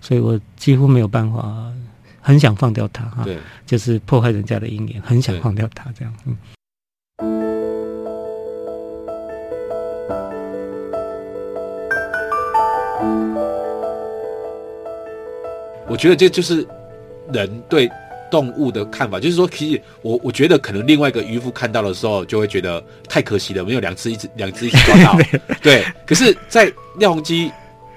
[0.01, 1.73] 所以我几乎没有办法，
[2.21, 6.15] 很想放掉他哈，对，就是破坏人家的姻缘，很想放掉他这样。
[6.27, 6.37] 嗯。
[15.89, 16.67] 我觉得这就是
[17.33, 17.91] 人对
[18.31, 25.19] 动物的看法，就是说，其实我我觉得可能另外一个渔夫看到的时候，就会觉得太可惜了，没有两只一只两只一起抓到。
[25.61, 27.51] 对，可是，在廖鸿基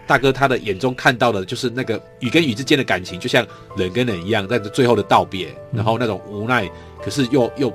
[0.06, 3.46] 大哥他的眼中看到的，就是那个鱼跟鱼之间的感情，就像
[3.78, 6.70] 人跟人一样，在最后的道别，然后那种无奈，
[7.04, 7.74] 可是又又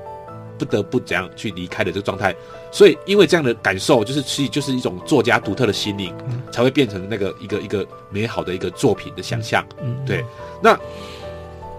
[0.59, 2.35] 不得不怎样去离开的这个状态。
[2.71, 6.15] 所以，因为这样的感受，就是其实就是一种作家独特的心灵，
[6.53, 9.65] 才会变成那个一个一个美好的一个作品的想象。
[9.83, 10.23] 嗯对。
[10.63, 10.79] 那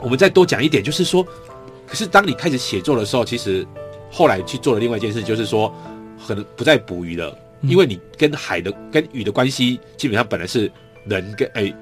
[0.02, 1.26] 我们再多讲一点，就是说，
[1.88, 3.66] 可是当你开始写作的时候，其实
[4.12, 5.74] 后来去做了另外一件事，就是说，
[6.28, 10.72] 可能不再捕鱼了，因为你跟海的跟鱼的关系，基本上本来是
[11.06, 11.74] 人跟诶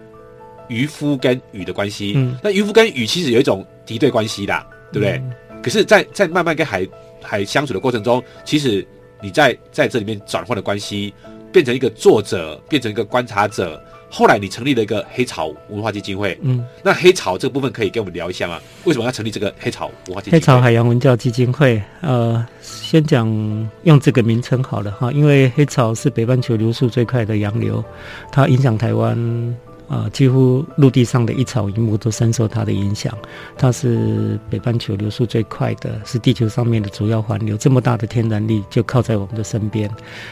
[0.67, 2.17] 渔夫跟鱼的关系。
[2.43, 5.21] 那渔夫跟鱼其实有一种敌对关系的，对不对？
[5.61, 6.87] 可是，在在慢慢跟海
[7.21, 8.85] 海相处的过程中，其实。
[9.19, 11.11] 你在在这里面转换的关系，
[11.51, 13.83] 变成一个作者，变成一个观察者。
[14.09, 16.37] 后来你成立了一个黑潮文化基金会。
[16.41, 18.59] 嗯，那黑潮这个部分可以跟我们聊一下吗？
[18.85, 20.39] 为什么要成立这个黑潮文化基金会？
[20.39, 21.81] 黑潮海洋文教基金会。
[22.01, 23.27] 呃，先讲
[23.83, 27.83] 用这个名称好了哈，因为黑潮是北半球流速最快的洋流，
[28.31, 29.55] 它影响台湾。
[29.89, 33.17] 啊、呃，几乎陆地上的一草一木都深受它的影响。
[33.57, 37.55] 它是北半球流速最快的，是地球上面的主要环流。
[37.55, 39.89] 这么大的天然力就靠在我们的身边，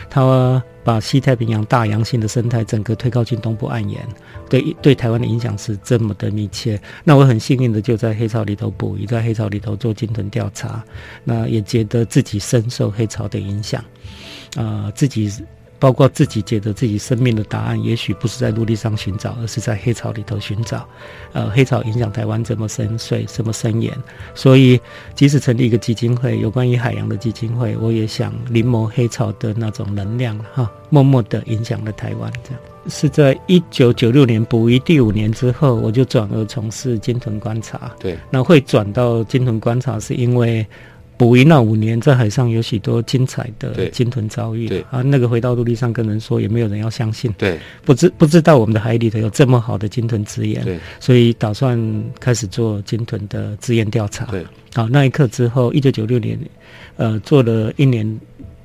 [0.10, 4.08] 它把西太平洋大洋性的生态整个推靠近东部岸沿，
[4.48, 6.80] 对对台湾的影响是这么的密切。
[7.04, 10.82] 那我很幸运的就在黑潮里头捕鱼，在黑潮里头做鲸豚调查，
[11.24, 13.84] 那也觉得自己深受黑潮的影响，
[14.56, 15.34] 啊、自己。
[15.78, 20.88] 包括自己觉得自己生命的答案，也许不是在陆地上寻找，而是在黑潮里头寻找。
[21.34, 23.94] 呃，黑潮影响台湾这么深邃，这么深远，
[24.34, 24.80] 所以
[25.14, 32.32] 即使成立一个基金会，有关于海洋的基金会，我也想临摹黑潮的那种能量，哈，默默的影响了台湾。
[32.44, 37.92] 这样是在一九九六年捕鱼第五年之后，我就转而从事鲸豚观察。
[38.00, 40.66] 对，那会转到鲸豚观察，是因为。
[41.18, 44.68] 捕鱼那五年，在海上有许多精彩的鲸豚遭遇。
[44.68, 47.34] 对啊，那个回到陆地上跟人说，也没有人要相信。
[47.38, 50.64] 对，不知不知道我们的海里头有这么好的鲸豚资源。
[50.66, 51.80] 对，所以打算
[52.20, 54.26] 开始做鲸豚的资源调查。
[54.26, 56.38] 对，好，那一刻之后，一九九六年，
[56.98, 58.20] 呃，做了一年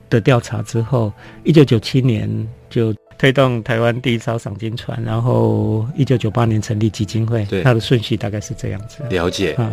[0.09, 1.13] 的调查之后，
[1.45, 2.29] 一九九七年
[2.69, 7.45] 就推动台湾第一艘赏金船，然后一九九八年成立基金会。
[7.45, 9.05] 对，它的顺序大概是这样子。
[9.09, 9.71] 了解啊。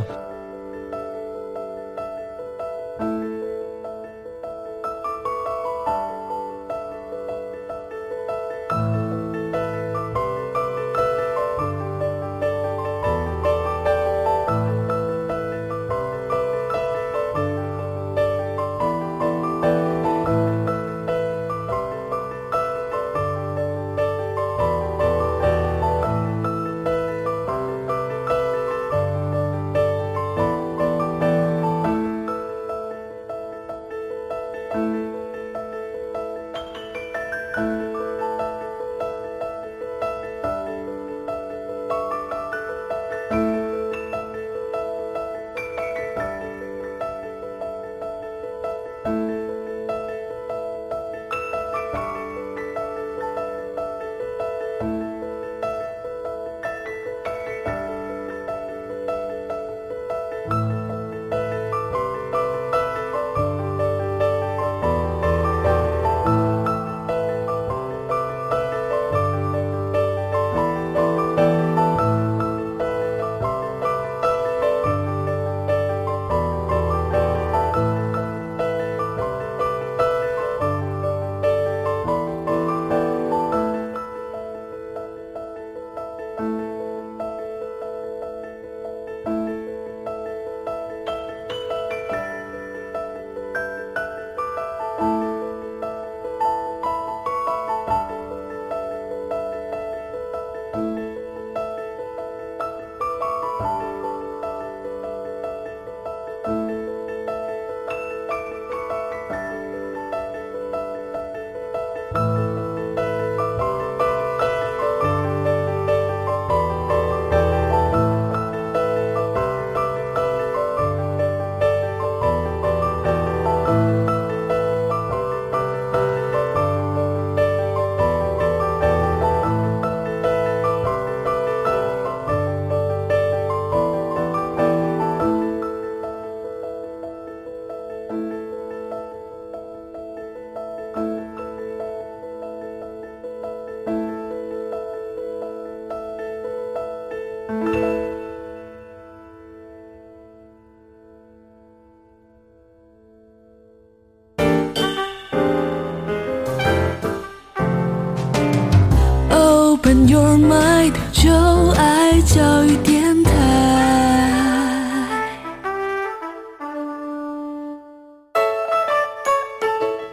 [160.37, 161.31] Open your mind，就
[161.71, 163.31] 爱教育电台。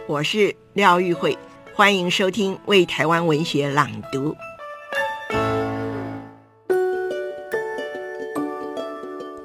[0.07, 1.37] 我是廖玉慧，
[1.75, 4.35] 欢迎收听《为台湾文学朗读》。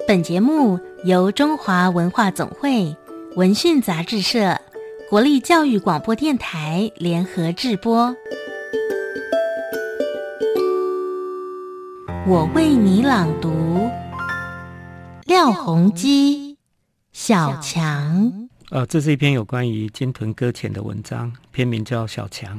[0.09, 2.97] 本节目由中华文化总会、
[3.37, 4.59] 文讯杂志社、
[5.11, 8.17] 国立教育广播电台联合制播。
[12.27, 13.91] 我为你朗读，
[15.25, 16.59] 廖鸿基、
[17.13, 18.49] 小强。
[18.69, 22.59] 呃，这是一篇有关于鲸豚搁浅的文章，篇名叫《小强》。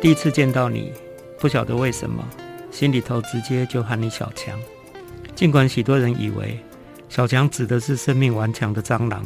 [0.00, 0.92] 第一次见到你，
[1.38, 2.26] 不晓得为什么，
[2.70, 4.58] 心里头直接就喊你小强。
[5.34, 6.58] 尽管许多人以为
[7.08, 9.22] 小强指的是生命顽强的蟑螂，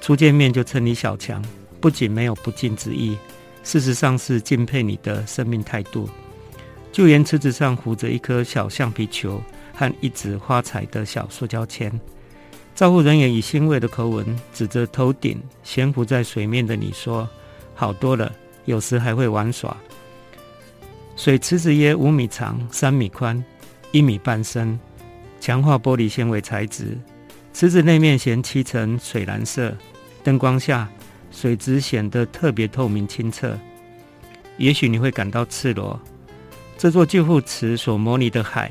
[0.00, 1.42] 初见面就称你小强，
[1.80, 3.16] 不仅没有不敬之意，
[3.64, 6.08] 事实上是敬佩你的生命态度。
[6.92, 9.42] 就连池子上浮着一颗小橡皮球
[9.74, 11.92] 和一纸花彩的小塑胶签，
[12.74, 17.28] 照护人员以欣慰的口吻指着头顶悬浮在水面的你说
[17.74, 18.32] ：“好多了。”
[18.64, 19.76] 有时还会玩耍。
[21.16, 23.42] 水池子约五米长、三米宽、
[23.90, 24.78] 一米半深，
[25.40, 26.96] 强化玻璃纤维材质。
[27.54, 29.74] 池子内面悬漆成水蓝色，
[30.22, 30.86] 灯光下
[31.30, 33.58] 水质显得特别透明清澈。
[34.58, 35.98] 也许你会感到赤裸，
[36.76, 38.70] 这座救护池所模拟的海，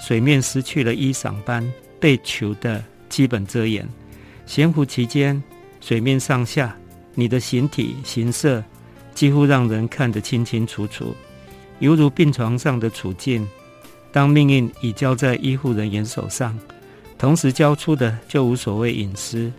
[0.00, 1.70] 水面失去了衣裳般
[2.00, 3.86] 被球的基本遮掩。
[4.46, 5.40] 悬浮期间，
[5.82, 6.74] 水面上下，
[7.14, 8.64] 你的形体形色。
[9.14, 11.14] 几乎让人看得清清楚楚，
[11.78, 13.46] 犹如病床上的处境。
[14.12, 16.58] 当命运已交在医护人员手上，
[17.18, 19.52] 同时交出的就无所谓隐私。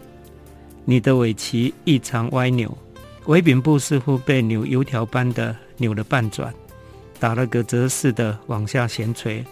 [0.86, 2.78] 你的尾鳍异常歪扭，
[3.26, 6.54] 尾柄部似乎被扭油条般的扭了半转，
[7.20, 9.44] 打了个折似的往下悬垂。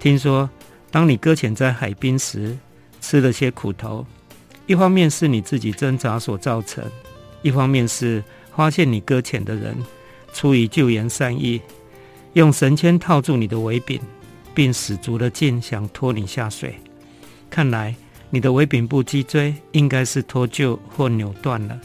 [0.00, 0.48] 听说，
[0.90, 2.56] 当你搁浅在海滨时，
[3.00, 4.06] 吃了些苦头，
[4.66, 6.84] 一方面是你自己挣扎所造成，
[7.42, 8.22] 一方面是。
[8.54, 9.74] 发现你搁浅的人，
[10.34, 11.58] 出于救援善意，
[12.34, 14.00] 用绳圈套住你的尾柄，
[14.54, 16.74] 并使足了劲想拖你下水。
[17.50, 17.94] 看来
[18.30, 21.78] 你的尾柄部脊椎应该是脱臼或扭断了，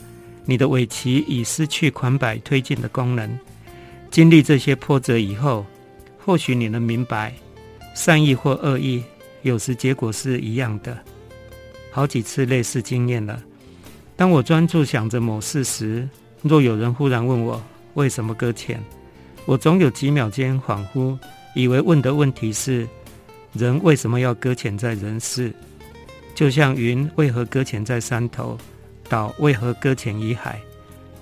[0.45, 3.37] 你的尾鳍已失去款摆推进的功能。
[4.09, 5.65] 经历这些波折以后，
[6.17, 7.33] 或许你能明白，
[7.93, 9.03] 善意或恶意，
[9.41, 10.97] 有时结果是一样的。
[11.91, 13.43] 好几次类似经验了。
[14.15, 16.07] 当我专注想着某事时，
[16.41, 17.61] 若有人忽然问我
[17.95, 18.81] 为什么搁浅，
[19.47, 21.17] 我总有几秒间恍惚，
[21.55, 22.85] 以为问的问题是
[23.53, 25.55] 人为什么要搁浅在人世，
[26.35, 28.57] 就像云为何搁浅在山头，
[29.07, 30.59] 岛为何搁浅于海，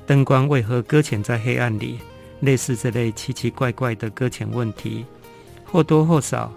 [0.08, 2.00] 灯光为何搁浅在黑暗里，
[2.40, 5.06] 类似这类奇奇怪怪的搁浅问题，
[5.64, 6.52] 或多或少，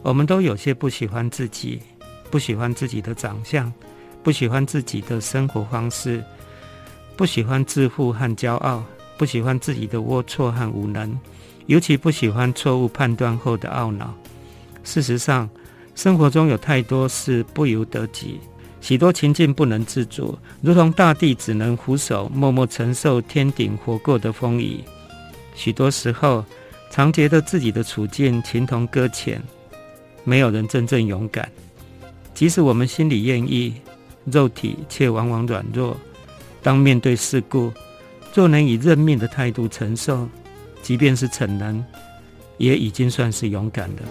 [0.00, 1.78] 我们都有些不喜欢自己，
[2.30, 3.70] 不喜欢自己的长相，
[4.22, 6.24] 不喜欢自己的生活方式。
[7.14, 8.82] 不喜欢自负和骄傲，
[9.22, 11.16] 不喜欢自己的龌龊和无能，
[11.66, 14.12] 尤其不喜欢错误判断后的懊恼。
[14.82, 15.48] 事实上，
[15.94, 18.40] 生活中有太多事不由得己，
[18.80, 24.80] 许多情境不能自主，如同大地只能俯首默默承受天顶活过的风雨。
[25.54, 26.44] 许多时候，
[26.90, 29.40] 常觉得自己的处境情同搁浅，
[30.24, 31.48] 没有人真正勇敢。
[32.34, 33.72] 即使我们心里愿意，
[34.24, 35.96] 肉体却往往软弱。
[36.60, 37.72] 当面对事故，
[38.34, 40.26] 若能以认命的态度承受，
[40.80, 41.84] 即便是逞能，
[42.56, 44.02] 也已经算是勇敢了。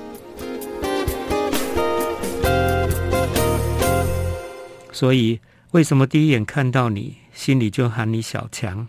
[4.91, 5.39] 所以，
[5.71, 8.87] 为什么第一眼看到你，心里就喊你小强？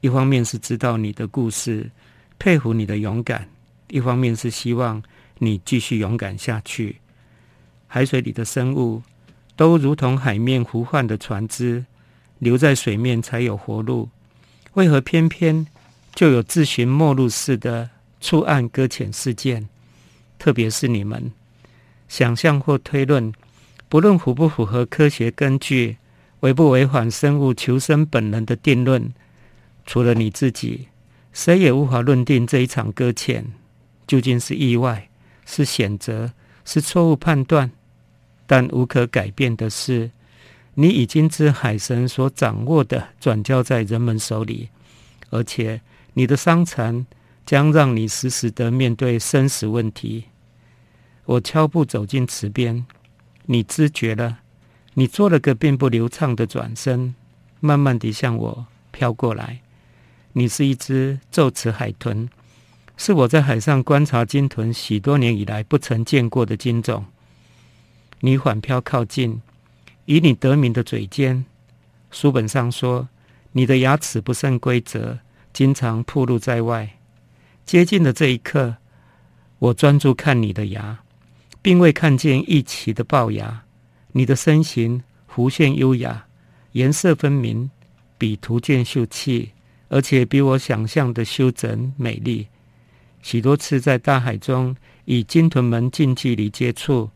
[0.00, 1.90] 一方面是知道你的故事，
[2.38, 3.42] 佩服你的勇敢；
[3.88, 5.02] 一方面是希望
[5.38, 6.96] 你继续勇敢下去。
[7.86, 9.02] 海水里的生物，
[9.56, 11.84] 都如同海面呼唤的船只。
[12.40, 14.08] 留在水面才有活路，
[14.74, 15.66] 为何偏偏
[16.14, 19.68] 就有自寻末路似的触岸搁浅事件？
[20.38, 21.32] 特别是你们
[22.08, 23.32] 想象或推论，
[23.88, 25.96] 不论符不符合科学根据，
[26.40, 29.12] 违不违反生物求生本能的定论，
[29.86, 30.88] 除了你自己，
[31.32, 33.46] 谁也无法论定这一场搁浅
[34.06, 35.08] 究竟是意外、
[35.46, 36.32] 是选择、
[36.64, 37.70] 是错误判断。
[38.46, 40.10] 但无可改变的是。
[40.74, 44.70] 你已经知海神所掌握的转交在人们手里，
[45.30, 45.80] 而且
[46.14, 47.06] 你的伤残
[47.46, 50.24] 将让你时时的面对生死问题。
[51.26, 52.84] 我悄步走进池边，
[53.46, 54.40] 你知觉了，
[54.94, 57.14] 你做了个并不流畅的转身，
[57.60, 59.60] 慢慢地向我飘过来。
[60.32, 62.28] 你是一只皱齿海豚，
[62.96, 67.04] 是我在海上观察鲸豚许多年以来不曾见过的鲸种。
[68.20, 69.40] 你缓飘靠近，
[70.06, 71.44] 以你得名的嘴尖，
[72.10, 73.08] 书本上说
[73.52, 75.18] 你的牙齿不甚规则，
[75.52, 76.98] 经常暴露在外。
[77.64, 78.76] 接近的这一刻，
[79.58, 80.98] 我专注看你的牙，
[81.62, 83.64] 并未看见一起的龅牙。
[84.12, 86.26] 你的身形弧线优雅，
[86.72, 87.70] 颜色分明，
[88.18, 89.52] 比图见秀气，
[89.88, 92.46] 而且比我想象的修整美丽。
[93.22, 94.76] 许多次在大海中
[95.06, 97.10] 与鲸豚们近距离接触，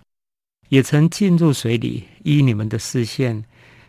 [0.68, 3.44] 也曾进入水里依你们的视线，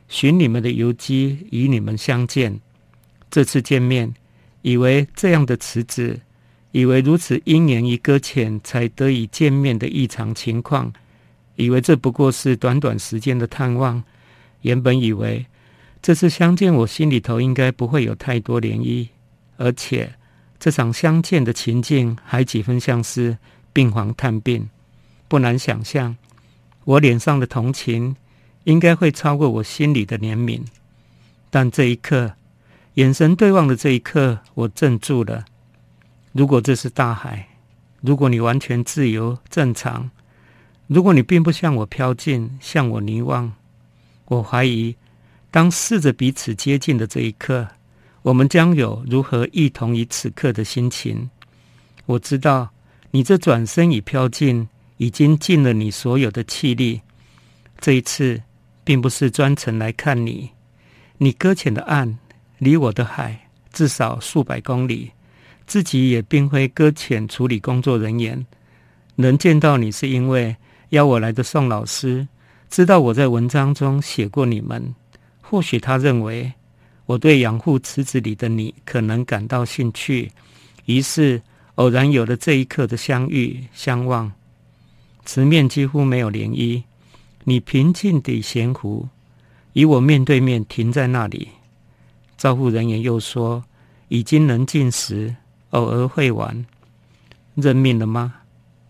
[0.07, 2.59] 寻你们的游迹，与你们相见。
[3.29, 4.13] 这次见面，
[4.61, 6.19] 以为这样的池子，
[6.71, 10.91] 以为如此因缘与搁浅才得以见面的异常情况，
[11.55, 14.01] 以为这不过是短短时间的探望。
[14.61, 15.45] 原本以为
[16.01, 19.07] 这次相见，我心里头应该不会有太多涟漪，
[19.57, 20.13] 而且
[20.57, 23.37] 这场相见的情境还几分像是
[23.73, 24.69] 病房探病。
[25.27, 26.15] 不难想象，
[26.85, 28.15] 我脸上的同情
[28.63, 30.61] 应该会超过我心里的怜悯。
[31.49, 32.33] 但这一刻，
[32.95, 35.45] 眼神对望的这一刻，我镇住了。
[36.31, 37.47] 如果这是大海，
[38.01, 40.09] 如果你完全自由正常，
[40.87, 43.53] 如果你并不向我飘近，向我凝望，
[44.25, 44.95] 我怀疑，
[45.51, 47.67] 当试着彼此接近的这一刻，
[48.21, 51.29] 我们将有如何异同于此刻的心情。
[52.05, 52.69] 我知道，
[53.11, 54.67] 你这转身已飘近，
[54.99, 57.01] 已经尽了你所有的气力。
[57.79, 58.41] 这一次，
[58.83, 60.49] 并不是专程来看你。
[61.17, 62.17] 你搁浅的岸，
[62.57, 65.11] 离我的海至少数百公里，
[65.65, 68.45] 自己也并非搁浅处理工作人员。
[69.15, 70.55] 能见到你，是因为
[70.89, 72.27] 邀我来的宋老师
[72.69, 74.93] 知道我在文章中写过你们。
[75.41, 76.51] 或许他认为
[77.05, 80.29] 我对养护池子里的你可能感到兴趣，
[80.85, 81.41] 于是
[81.75, 84.29] 偶然有了这一刻的相遇相望。
[85.25, 86.83] 池面几乎没有涟漪，
[87.43, 89.07] 你平静地悬浮，
[89.73, 91.49] 与我面对面停在那里。
[92.37, 93.63] 照护人员又说，
[94.07, 95.35] 已经能进食，
[95.71, 96.65] 偶尔会玩。
[97.55, 98.35] 认命了吗？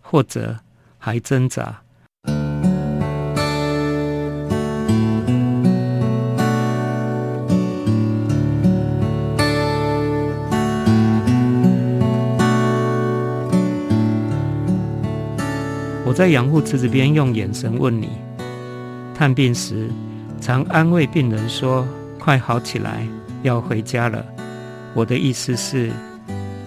[0.02, 0.60] 或者
[0.98, 1.82] 还挣扎？
[16.20, 18.10] 在养护池子边，用眼神问你。
[19.16, 19.90] 探病时，
[20.42, 21.88] 常安慰病人说
[22.20, 23.08] ：“快好起来，
[23.42, 24.26] 要回家了。”
[24.94, 25.90] 我的意思是，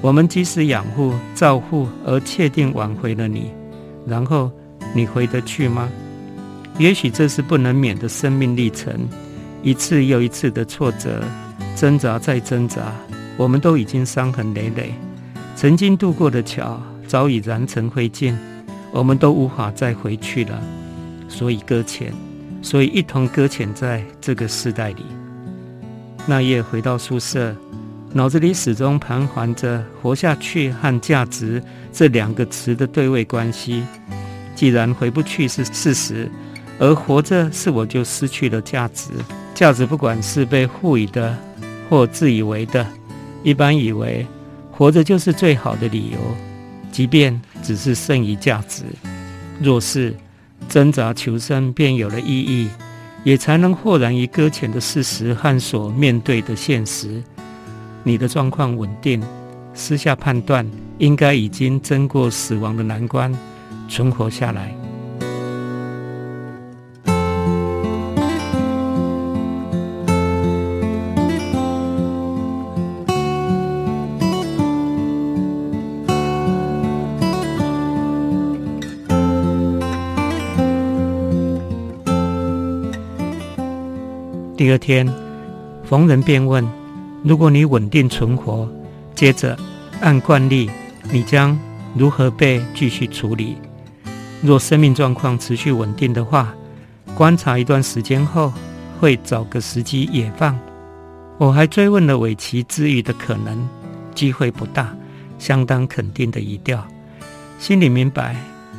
[0.01, 3.51] 我们即使养护、照护而确定挽回了你，
[4.07, 4.51] 然后
[4.95, 5.87] 你回得去吗？
[6.79, 9.07] 也许这是不能免的生命历程，
[9.63, 11.23] 一次又一次的挫折，
[11.77, 12.91] 挣扎再挣扎，
[13.37, 14.95] 我们都已经伤痕累累，
[15.55, 18.35] 曾经渡过的桥早已燃成灰烬。
[18.93, 20.63] 我们都无法再回去了，
[21.29, 22.13] 所以搁浅，
[22.61, 25.03] 所以一同搁浅在这个世代里。
[26.27, 27.57] 那夜回到宿舍，
[28.13, 33.83] 脑子里始终盘桓着“活下去”和“价值”这两个词的对位关系。
[34.55, 36.31] 既然回不去是事实，
[36.79, 39.09] 而活着是我就失去了价值。
[39.55, 41.37] 价值不管是被赋予的
[41.89, 42.87] 或自以为的，
[43.43, 44.27] 一般以为
[44.71, 46.19] 活着就是最好的理由。
[46.93, 48.83] 即便只是剩余价值，
[49.61, 50.15] 若是
[50.69, 52.69] 挣扎求生便有了意义，
[53.25, 57.23] 也才能豁然于搁浅的事实和所面对的现实。
[58.03, 59.23] 你的状况稳定，
[59.75, 63.33] 私下判断应该已经争过死亡的难关，
[63.89, 64.82] 存活下来。
[84.55, 85.11] 第二天，
[85.83, 86.67] 逢人便问
[87.25, 88.69] ：“如果你稳定存活，
[89.15, 89.59] 接着
[90.03, 90.71] 按惯例，
[91.11, 91.59] 你将
[91.97, 93.57] 如何被继续处理？
[94.43, 96.55] 若生命状况持续稳定的话，
[97.15, 98.53] 观察一段时间后，
[99.01, 100.59] 会找个时机野放。”
[101.39, 103.67] 我还追问了尾期治愈的可能，
[104.15, 104.95] 机会不大，
[105.39, 106.87] 相当肯定的语调。
[107.59, 108.37] 心里明白，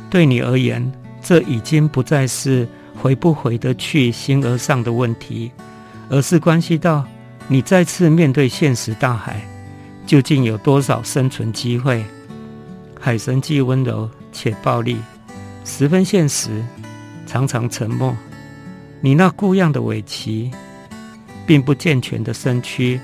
[0.08, 2.66] 对你而言，这已经不再是
[3.04, 5.52] 回不回得去形而上的问题。
[6.08, 7.04] 而是关系到
[7.48, 9.46] 你再次面对现实大海，
[10.06, 12.02] 究竟有多少生存机会？
[12.98, 14.96] 海神既温柔且暴力，
[15.66, 16.64] 十分现实，
[17.26, 18.16] 常常沉默。
[19.02, 20.50] 你那固样的尾鳍，
[21.46, 22.98] 并不健全的身躯，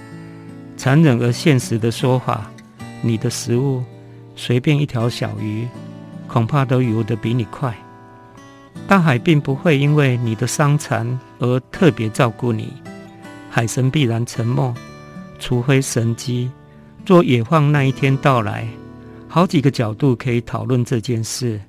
[0.78, 2.51] 残忍而现实的说法，
[3.03, 3.84] 你的食物，
[4.34, 5.68] 随便一条小鱼，
[6.26, 7.76] 恐怕都游得比你快。
[8.87, 12.72] 大海并不会因为你的伤残而特别照顾你，
[13.49, 14.74] 海神必然沉默，
[15.39, 16.51] 除非神机。
[17.07, 18.66] 若野放那一天到来，
[19.28, 21.61] 好几个角度可以讨论这件事，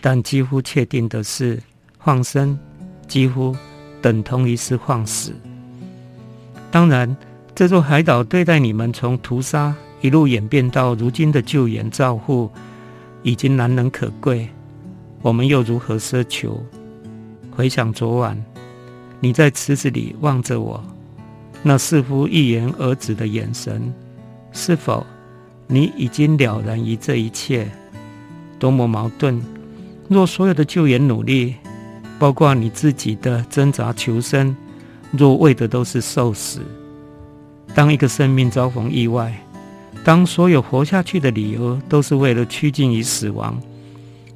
[0.00, 1.62] 但几乎确定的是，
[1.98, 2.58] 放生
[3.06, 3.54] 几乎
[4.00, 5.32] 等同于是放死。
[6.70, 7.14] 当然，
[7.54, 12.50] 这座海岛对待你们从屠杀一路演变到如今的救援照护，
[13.22, 14.48] 已经难能可贵。
[15.22, 16.60] 我们又如何奢求？
[17.50, 18.36] 回想昨晚，
[19.18, 20.82] 你在池子里望着我，
[21.62, 23.92] 那似乎一言而止的眼神。
[24.52, 25.04] 是否
[25.66, 27.66] 你已经了然于这一切？
[28.58, 29.42] 多么矛盾！
[30.08, 31.54] 若所有的救援努力，
[32.18, 34.56] 包括你自己的挣扎求生，
[35.10, 36.60] 若为的都是受死，
[37.74, 39.34] 当一个生命遭逢意外，
[40.04, 43.60] 当所有活下去的理由都是为了趋近于死亡，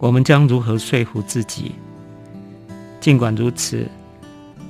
[0.00, 1.72] 我们将如何说服自己？
[2.98, 3.86] 尽管如此，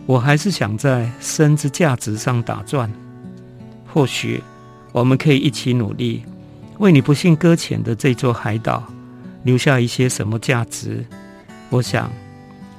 [0.05, 2.93] 我还是想在生之价值上打转。
[3.87, 4.43] 或许。
[4.93, 6.21] 我们可以一起努力，
[6.79, 8.83] 为你不幸搁浅的这座海岛
[9.45, 11.07] 留下一些什么价值？
[11.69, 12.11] 我想，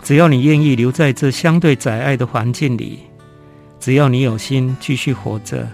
[0.03, 2.99] 只要你愿意留在这相对窄隘的环境里，
[3.79, 5.65] 只要你有心继续活着，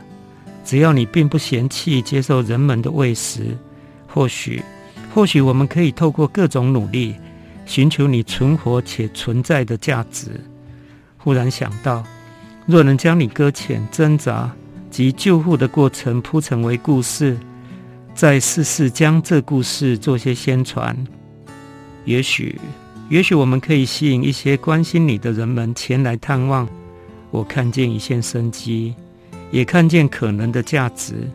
[0.64, 3.58] 只要你并不嫌弃接受人们的喂食，
[4.06, 4.62] 或许，
[5.18, 7.16] 或许我们可以透过各种努力，
[7.66, 10.30] 寻求你存活且存在的价值。
[11.18, 12.04] 忽然想到，
[12.68, 14.54] 若能将你搁浅挣扎。
[14.92, 17.36] 及救护的过程铺成为故事，
[18.14, 20.96] 再试试将这故事做些宣传。
[22.06, 22.56] 也许，
[23.10, 26.70] 也许我们可以吸引一些关心你的人们前来探望。
[27.32, 28.94] 我看见一线生机，
[29.50, 31.28] 也看见可能的价值。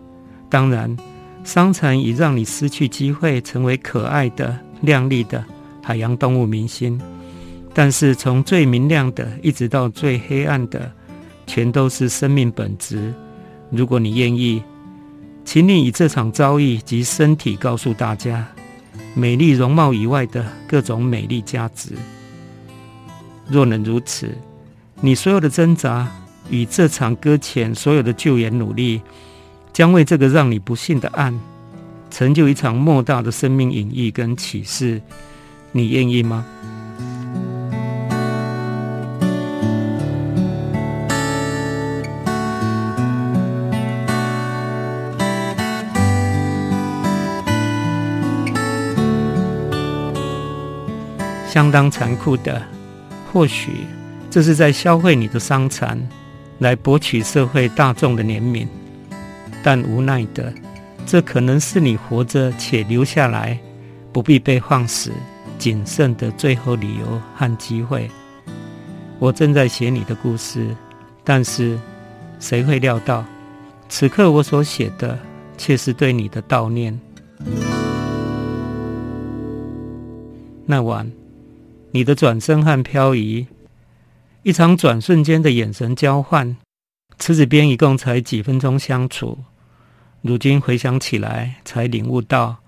[0.49, 0.97] 当然，
[1.45, 5.45] 伤残已让你失去机会成为可爱的、亮丽的
[5.83, 7.01] 海洋动物明星。
[7.75, 10.93] 但是，从最明亮的一直到最黑暗的，
[11.47, 13.13] 全都是生命本质。
[13.71, 14.63] 如果你愿意，
[15.45, 18.47] 请你以这场遭遇及身体告诉大家，
[19.15, 21.93] 美丽容貌以外的各种美丽价值。
[23.49, 24.29] 若能如此，
[25.01, 26.07] 你所有的挣扎
[26.49, 29.01] 与这场搁浅所有的救援努力，
[29.73, 31.39] 将为这个让你不幸的案，
[32.11, 35.01] 成就一场莫大的生命隐喻跟启示。
[35.73, 36.45] 你愿意吗？
[51.49, 52.63] 相当残酷的，
[53.33, 53.87] 或许
[54.31, 55.99] 这是在消费你的伤残，
[56.59, 58.67] 来博取社会大众的怜悯。
[59.63, 60.53] 但无奈的，
[61.07, 63.59] 这可能是你活着且留下来，
[64.13, 65.13] 不必被放死，
[65.59, 68.11] 仅剩的最后理由和机会。
[69.19, 70.75] 我正在写你的故事，
[71.23, 71.79] 但是
[72.41, 73.25] 谁会料到，
[73.89, 75.19] 此刻我所写的
[75.57, 77.01] 却是对你的悼念。
[80.67, 81.11] 那晚。
[81.95, 83.47] 你的转身和漂移，
[84.45, 86.57] 一场转瞬间的眼神交换，
[87.19, 89.37] 池子边一共才几分钟相处，
[90.23, 92.59] 如今回想起来，才领悟到，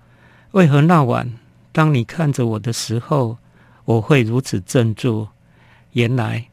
[0.51, 1.33] 为何那晚
[1.71, 3.37] 当你看着我的时候，
[3.85, 5.29] 我会如此镇住。
[5.93, 6.47] 原来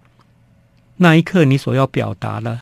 [0.97, 2.61] 那一刻你所要表达的，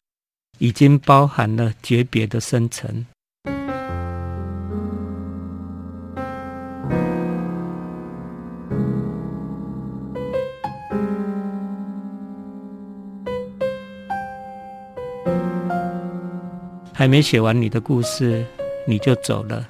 [0.59, 3.05] 已经包含了诀别的深沉。
[17.01, 18.45] 还没写完你的故事，
[18.87, 19.67] 你就走了。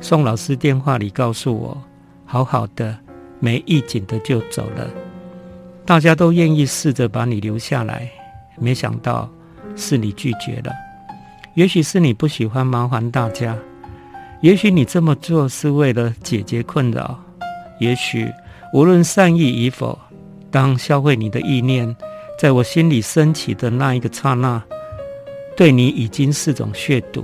[0.00, 1.78] 宋老师电话里告诉我，
[2.24, 2.96] 好好的，
[3.38, 4.88] 没意境的就走了。
[5.84, 8.10] 大家都愿意试着把你留下来，
[8.56, 9.28] 没想到
[9.76, 10.72] 是你拒绝了。
[11.52, 13.54] 也许是你不喜欢麻烦大家，
[14.40, 17.22] 也许你这么做是为了解决困扰。
[17.78, 18.32] 也许
[18.72, 19.98] 无论善意与否，
[20.50, 21.94] 当消费你的意念
[22.40, 24.62] 在我心里升起的那一个刹那。
[25.56, 27.22] 对你已经是种亵渎，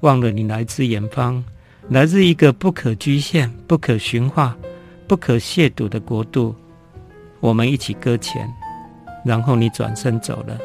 [0.00, 1.44] 忘了你来自远方，
[1.88, 4.56] 来自一个不可局限、不可驯化、
[5.06, 6.54] 不可亵渎的国度。
[7.38, 8.52] 我们一起搁浅，
[9.24, 10.58] 然后你转身走了。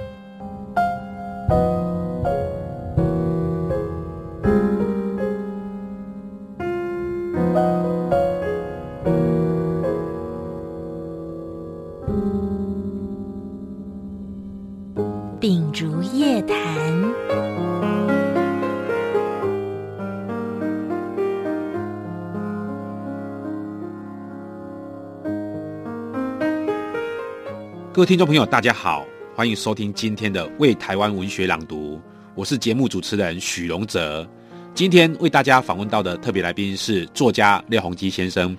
[28.02, 31.98] 各位听众朋友，大家好，欢迎收听今天的《为台湾文学朗读》，
[32.34, 34.28] 我是节目主持人许荣哲。
[34.74, 38.58] 今天为大家访问到的特别来宾是作家廖鸿基先生。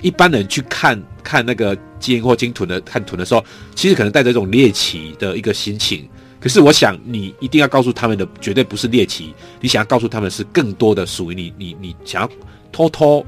[0.00, 3.44] 一般人去看看那个金或金豚的看豚的时候，
[3.76, 6.08] 其实可能带着一种猎奇的一个心情。
[6.40, 9.32] 可是我想，你一定要告诉他们的，绝对不是猎奇。
[9.60, 12.28] 你想要告诉他们是更多的属于你，你你想要
[12.72, 13.24] 偷偷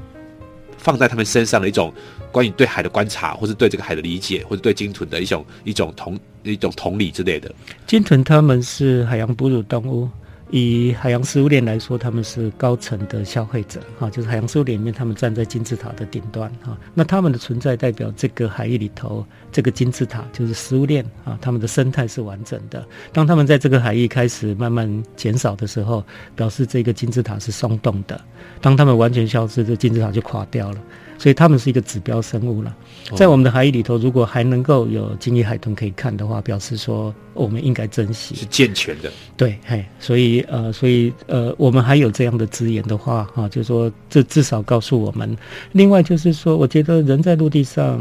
[0.77, 1.93] 放在他们身上的一种
[2.31, 7.51] 关于对海的观察，或是对这个海的理解，或者对鲸豚的一种一种同一种同理之类的。
[7.85, 10.09] 鲸豚他们是海洋哺乳动物。
[10.49, 16.77] 以海洋食物链来说，他们是高层的消费者，哈，就是海洋食物链里面，他们站在金字塔的顶端，哈。
[16.93, 22.87] 那他们的存在代表这个海域里头，这个金字塔就是食物链啊，他们的生态是完整的。
[23.11, 26.01] 当他们在这个海域开始慢慢减少的时候，
[26.33, 28.17] 表示这个金字塔是松动的。
[28.61, 30.79] 当他们完全消失，这金字塔就垮掉了。
[31.17, 32.75] 所以它们是一个指标生物了，
[33.15, 39.11] 在我们的海域里头，如果还能够有金鱼海豚可以看的话，表示说我们应该珍惜，是健全的。
[39.35, 45.35] 对，嘿，所以呃，所以呃，我们还有这样的资源的话，哈，就是说这至少告诉我们。
[45.71, 47.99] 另外就是说，我觉得人在陆地上。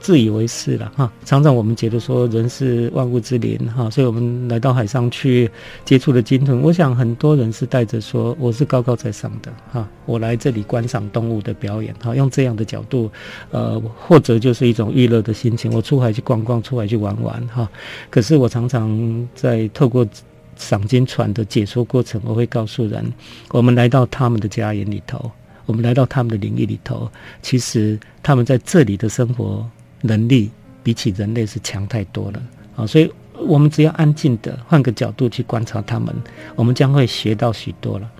[0.00, 5.48] 自以为是了哈，常常我们觉得说人是万物之灵哈，所以我们来到海上去
[5.84, 6.62] 接触了鲸豚。
[6.62, 13.10] 我想很多人是带着说我是高高在上的哈，我来这里观赏动物的表演哈，用这样的角度，
[13.50, 17.68] 呃，或者就是一种娱乐的心情，我出海去逛逛，出海去玩玩哈。
[18.08, 20.06] 可是我常常在透过
[20.56, 23.12] 赏鲸船的解说过程，我会告诉人，
[23.50, 25.30] 我们来到他们的家园里头，
[25.66, 27.06] 我们来到他们的领域里头，
[27.42, 29.68] 其实他们在这里的生活。
[30.02, 30.50] 能力
[30.82, 32.42] 比起人类是强太多了
[32.76, 32.86] 啊！
[32.86, 33.10] 所以，
[33.46, 36.14] 我们只要安静的换个角度去观察他们，
[36.56, 38.10] 我们将会学到许多了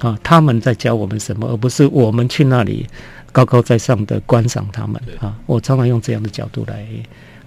[0.00, 0.18] 啊！
[0.22, 2.86] 他们在教我们什么，而不是我们去那里
[3.32, 5.34] 高高在上的观赏他们啊！
[5.46, 6.86] 我常常用这样的角度来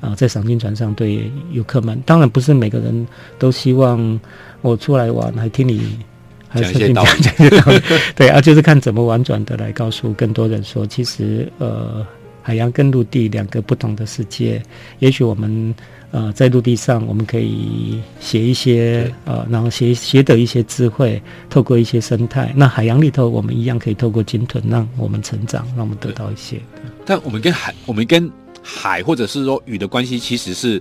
[0.02, 3.08] 啊，在赏金船上对游客们，当然不是每个人
[3.38, 4.20] 都希望
[4.62, 6.00] 我出来玩，还听你
[6.48, 7.80] 还是听讲这些道理，
[8.16, 12.06] 对啊，就是看怎么婉转的来告诉更多人说，其实呃。
[12.46, 14.62] 海洋跟陆地两个不同的世界，
[15.00, 15.74] 也许我们
[16.12, 21.20] 呃在陆地上我们可以写一些呃，然后写写得一些智慧，
[21.50, 22.54] 透过一些生态。
[22.56, 26.62] 那海洋里头我们一样可以透过鲸豚让我们成长，让我们得到一些。
[27.04, 28.32] 但我们跟海，我们跟
[28.62, 30.80] 海或者是说雨的关系其实是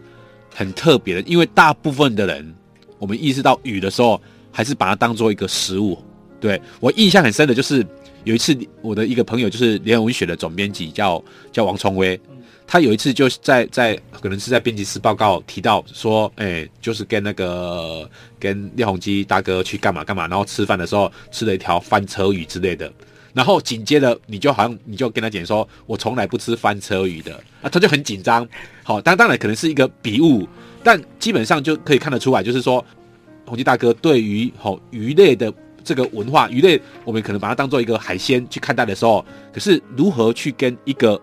[0.55, 2.55] 很特别的，因为大部分的人，
[2.99, 4.21] 我们意识到雨的时候，
[4.53, 5.97] 还是把它当做一个食物。
[6.39, 7.83] 对，我印象很深的就是。
[8.25, 11.23] 有一次，我的一个朋友就是联合文学的总编辑，叫
[11.53, 12.19] 叫王崇威，
[12.67, 18.09] 他有一次就在在可能是在编辑室报告提到说，哎、就是跟那个
[18.41, 22.91] 跟廖鸿基大哥去干嘛干嘛，然后吃饭的时候吃了一条翻车鱼之类的，
[23.35, 28.49] 然后紧接着你就好像你就跟他讲说，我从来不吃翻车鱼的，啊，他就很紧张。
[28.83, 30.49] 好，但当然可能是一个比喻，
[30.83, 32.83] 但基本上就可以看得出来，就是说
[33.45, 35.53] 鸿基大哥对于好鱼类的。
[35.85, 41.21] 这个文化鱼类，我们可能把它当做一个海鲜去看待的时候，可是如何去跟一个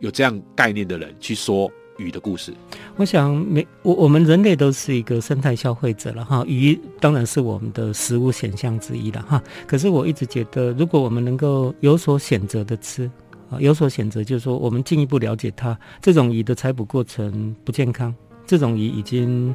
[0.00, 2.52] 有这样概念的人去说鱼的故事？
[2.96, 9.42] 我想，每我我们人类都是一个生态消费者了哈，鱼当然是我们的食物选项之一了哈。
[9.66, 13.10] 可是我一直觉得，如果我们能够有所选择的吃
[13.50, 18.14] 啊，有所选择，就是说我们进一步了解它，这种鱼的采捕过程不健康，
[18.46, 19.54] 这种鱼已经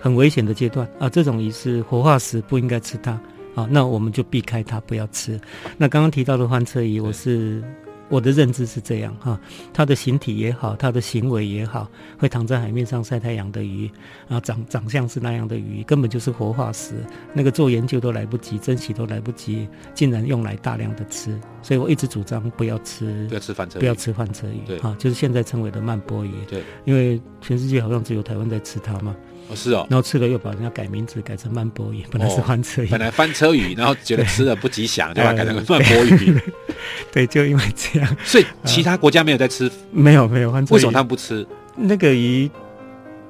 [0.00, 3.18] 很危险的阶段啊，这种鱼是活化石，不应该吃它。
[3.56, 5.40] 好，那我们就避开它，不要吃。
[5.78, 7.64] 那刚刚提到的翻车鱼，我是
[8.10, 9.40] 我的认知是这样哈，
[9.72, 13.90] 它的形体也好，它的行为也好，会躺在海面上晒太阳的鱼，
[14.28, 16.96] 然后长长相是那样的鱼，根本就是活化石，
[17.32, 29.16] 那个做研究都来不及，珍惜都来不及，竟然用来大量的吃，所以我一直主张不要吃，不要吃翻车鱼，不要吃翻车鱼，对，哈，就是现在称为的慢波鱼，对，因为全世界好像只有台湾在吃它嘛。
[29.48, 36.40] 哦，是哦，然后吃了又把人家改名字，改成曼波鱼，本来是翻车鱼，哦，本来翻车鱼，然后觉得吃了不吉祥，就把它改成慢波鱼。
[37.12, 41.46] 对，就因为这样，所以其他国家没有在吃，没有没有翻车鱼，为什么他们不吃？
[41.76, 42.50] 那个鱼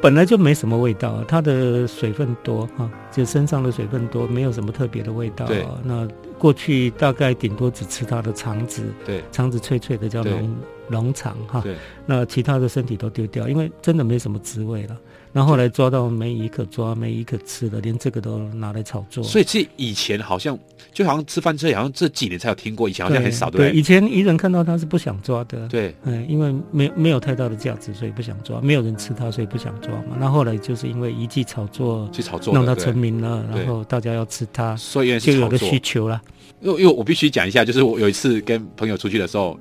[0.00, 5.46] 本来就没什么味道，它的水分多哈，就身上的水分多，没有什么特别的味道。
[5.46, 6.06] 对，那
[6.38, 10.56] 过去大概顶多只吃它的肠子，对，肠子脆脆的叫龙
[10.88, 14.96] 龙肠哈，对，那其他的身体都丢掉，因为真的没什么滋味了。
[15.36, 19.22] 然后后来抓到没一个抓，没一个吃的，连这个都拿来炒作。
[19.22, 20.58] 所以这以前好像
[20.94, 30.16] 就好像吃翻车，好像这几年才有听过，以前好像很少，对，以前渔人看到它是不想抓的，对，嗯，因为没没有太大的价值，所以不想抓，没有人吃它，所以不想抓嘛。
[30.18, 36.18] 那后来就是因为一记炒作，去炒作，让它成名了，然后大家要吃它，所以就有个需求了。
[36.62, 39.60] 因为因为我必须讲一下，就是我有一次跟朋友出去的时候。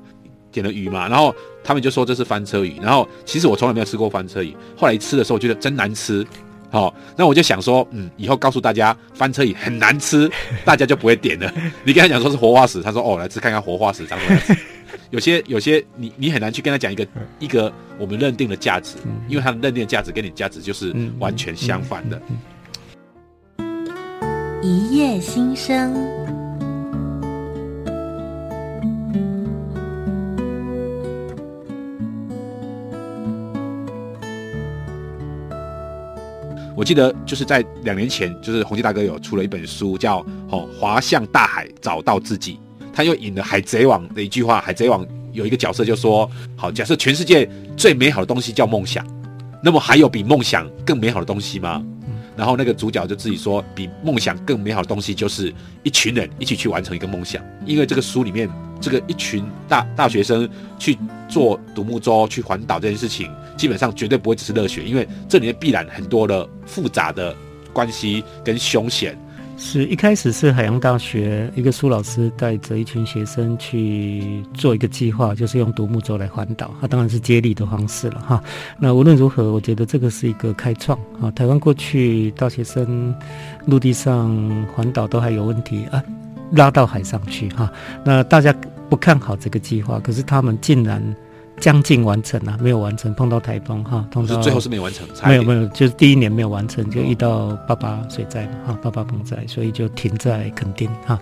[0.52, 1.36] 点了鱼嘛，然后
[1.66, 6.24] 他们就说这是翻车鱼，然后其实我从来没有吃过翻车鱼，后来吃的时候我觉得真难吃，
[6.70, 10.30] 好、哦，那我就想说，嗯，以后告诉大家翻车鱼很难吃，
[10.64, 11.52] 大家就不会点了。
[11.84, 14.56] 你跟他讲说是活化石，他说哦，来吃看看活化石长什么样子。
[15.10, 17.08] 有些有些你你很难去跟他讲一个
[17.40, 18.98] 一个我们认定的价值，
[19.28, 22.22] 因为他的认定的价值跟你价值就是完全相反的。
[24.62, 26.25] 一夜新生。
[36.86, 40.22] 记得就是在两年前，就是洪基大哥有出了一本书，叫
[40.52, 42.54] 《哦滑向大海找到自己》。
[42.94, 49.06] 他又引了《海贼王》的一句话，《海贼王》有一个角色就说：“好，假设全世界最美好的东西叫梦想，
[49.64, 51.84] 那么还有比梦想更美好的东西吗？”
[52.38, 63.32] 然后那个主角就自己说：“比梦想更美好的东西就是一群人一起去完成一个梦想。”因为这个书里面，这个一群大大学生去做独木舟去环岛这件事情。
[63.56, 67.36] 基本上绝对不会只是热血，因为这里面必然很多的复杂的
[67.72, 69.18] 关系跟凶险。
[69.58, 78.44] 是一开始是海洋大学一个苏老师带着一群学生去做一个计划，就是用独木舟来环岛，他当然是接力的方式了哈。
[78.78, 81.32] 那无论如何，我觉得这个是一个开创啊。
[81.32, 83.16] 台湾过去大学生
[83.66, 86.04] 陆地上环岛都还有问题啊，
[86.52, 87.72] 拉到海上去哈。
[88.04, 88.54] 那大家
[88.90, 91.02] 不看好这个计划，可是他们竟然。
[91.60, 101.20] 将近完成了，没有完成，碰到台风哈，碰到最后是没有完成，没有没有，就是第一年没有完成，就遇到八八水灾嘛哈，八八风灾，所以就停在垦丁哈。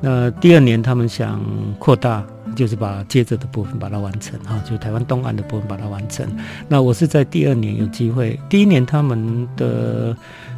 [0.00, 1.40] 那第二年他们想
[1.78, 2.24] 扩大，
[2.54, 6.26] 就是把接着的部分把它完成哈，就台湾东岸的部分把它完成。
[6.68, 10.16] 那我是在第二年有机会，第一年他们的。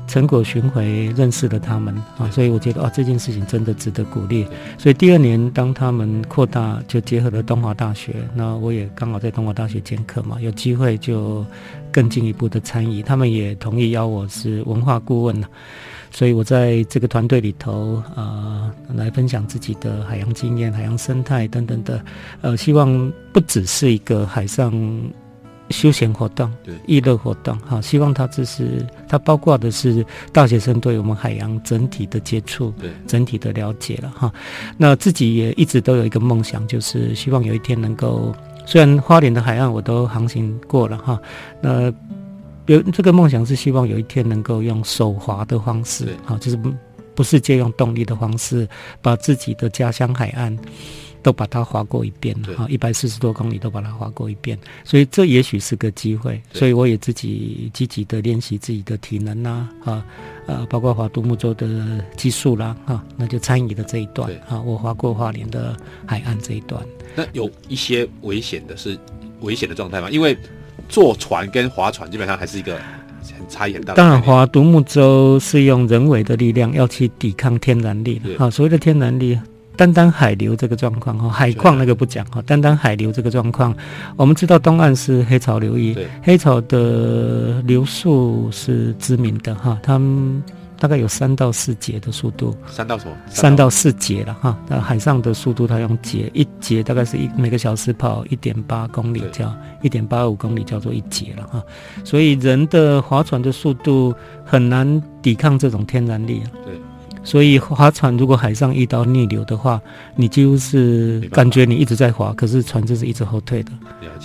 [0.09, 4.46] 成果巡回认识了他们啊，所以我觉得啊，这件事情真的值得鼓励。
[4.78, 11.44] 所以第二年当他们扩大，就结合了东华大学，那我也刚好在东华大学兼课嘛，有机会就
[11.92, 13.02] 更进一步的参与。
[13.02, 15.44] 他们也同意邀我是文化顾问，
[16.11, 22.02] 所以我在这个团队里头啊、来分享自己的海洋经验、海洋生态等等的，
[22.40, 24.72] 呃，希望不只是一个海上。
[25.70, 34.32] 休闲活动，对，娱乐活动，哈，希望它这是它包括的是大学生对我们海洋整体的接触，对，整体的了解了哈。
[34.76, 41.20] 那自己也一直都有一个梦想，就是希望有一天能够，虽然花莲的海岸我都航行过了哈，
[41.60, 41.92] 那
[42.66, 46.72] 有这个梦想是希望有一天能够用手滑的方式，哈，就是不
[47.14, 48.68] 不是借用动力的方式，
[49.02, 50.56] 把自己的家乡海岸。
[51.22, 60.04] 都把它划过一遍了哈，一百四十多公里都把它划过一遍，所以这也许是个机会，所以我也自己积极的练习自己的体能呐，啊，
[60.46, 66.82] 呃，包括划独木舟的技术啦，哈，那就参与了这一段，啊，我划过花莲的海岸这一段。
[67.14, 68.98] 那有一些危险的是
[69.40, 70.08] 危险的状态吗？
[70.10, 70.36] 因为
[70.88, 72.78] 坐船跟划船基本上还是一个
[73.36, 73.96] 很差异很大的。
[73.96, 79.38] 当然，划独木舟是用人为的力量要去抵抗天然力的，啊，所谓的天然力。
[79.79, 83.72] 单单海流这个状况哈，海况那个不讲哈，单单海流这个状况，
[84.16, 90.43] 我们知道东岸是黑潮流域，黑潮的流速是知名的哈，它们
[90.81, 93.12] 大概有三到四节的速度，三到什么？
[93.29, 94.59] 三到四节了哈。
[94.66, 101.62] 那海上的速度它用节，一节大概是一每个小时跑一点八公里叫一点八五公里叫做一节了哈，
[102.03, 104.12] 所以人的划船的速度
[104.45, 106.43] 很难抵抗这种天然力。
[106.64, 106.74] 对。
[107.22, 109.80] 所以划船，如果海上遇到逆流的话，
[110.16, 113.72] 你几乎是感觉你一直在划，可是船就是一直后退的，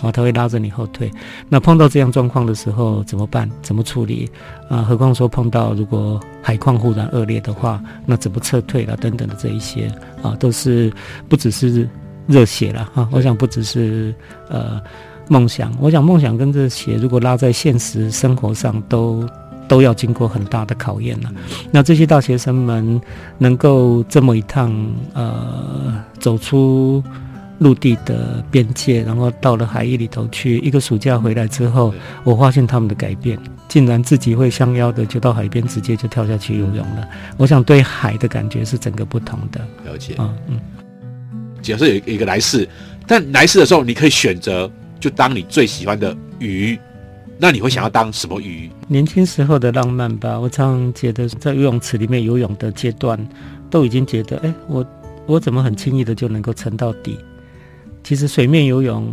[0.01, 1.11] 啊，它会拉着你后退。
[1.49, 3.49] 那碰到这样状况的时候怎么办？
[3.61, 4.29] 怎么处理？
[4.69, 8.95] 啊，何况说碰到如果海况忽然恶劣的话，那怎么撤退了？
[8.97, 9.91] 等等的这一些
[10.21, 10.91] 啊，都是
[11.27, 11.87] 不只是
[12.27, 13.07] 热血了哈。
[13.11, 14.13] 我想不只是
[14.49, 14.81] 呃
[15.27, 19.27] 梦想，我想梦想跟热血如果拉在现实生活上都。
[19.67, 21.31] 都要经过很大的考验了。
[21.71, 23.01] 那这些大学生们
[23.37, 24.73] 能够这么一趟，
[25.13, 27.03] 呃，走出
[27.59, 31.93] 陆地的边界，然后到了海域里头去，一个暑假回来之后，
[32.23, 37.07] 我发现他们的改变，竟然自己会相邀的就到海边直接就跳下去游泳了。
[37.37, 39.61] 我想对海的感觉是整个不同的。
[39.85, 40.59] 了解啊，嗯。
[41.61, 42.67] 假设有一个来世，
[43.07, 46.77] 但来世的时候你可以选择就当你最喜欢的鱼。
[47.43, 48.71] 那你会想要当什么鱼？
[48.87, 50.39] 年轻时候的浪漫吧。
[50.39, 53.19] 我常常觉得在游泳池里面游泳的阶段，
[53.69, 54.85] 都已经觉得，哎，我
[55.25, 57.19] 我怎么很轻易的就能够沉到底？
[58.01, 59.11] 其实水面游泳，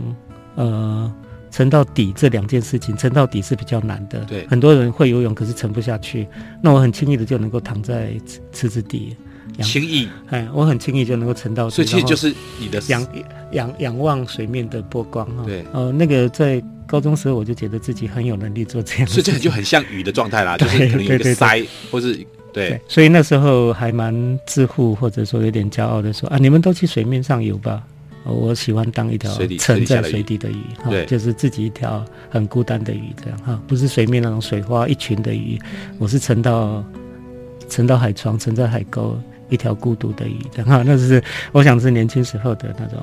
[0.54, 1.12] 呃，
[1.50, 4.20] 沉到底这两件事情，沉到底是比较难的。
[4.26, 6.28] 对，很多人会游泳，可是沉不下去。
[6.62, 8.12] 那我很轻易的就能够躺在
[8.52, 9.16] 池子底。
[9.62, 13.06] 轻易，哎，我很轻易就能够沉到水，所以其实就是你的仰
[13.52, 15.44] 仰仰望水面的波光啊。
[15.46, 22.14] 对，呃，那个在高中时候我就觉得自己很有能力做这样，所以这就很像鱼的状态啦， 就是可能有一个鳃，或是
[22.52, 22.80] 对，对。
[22.88, 27.82] 所以那时候还蛮自负，或者说有点骄傲的说啊，你们都去水面上游吧，
[28.24, 35.58] 我喜欢当一条沉在水底的鱼，哈，就是自己一条很孤单的鱼这样哈，不是水面那种水花一群的鱼，
[35.98, 36.84] 我是沉到
[37.68, 39.16] 沉到海床，沉在海沟。
[39.50, 41.22] 一条孤独的鱼， 然后那是
[41.52, 42.98] 我想是年轻时候的那种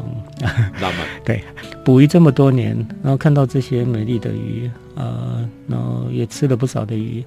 [0.81, 1.05] 浪漫。
[1.23, 1.43] 对，
[1.83, 7.23] 捕鱼这么多年，然后看到这些美丽的鱼，呃，然后也吃了不少的鱼。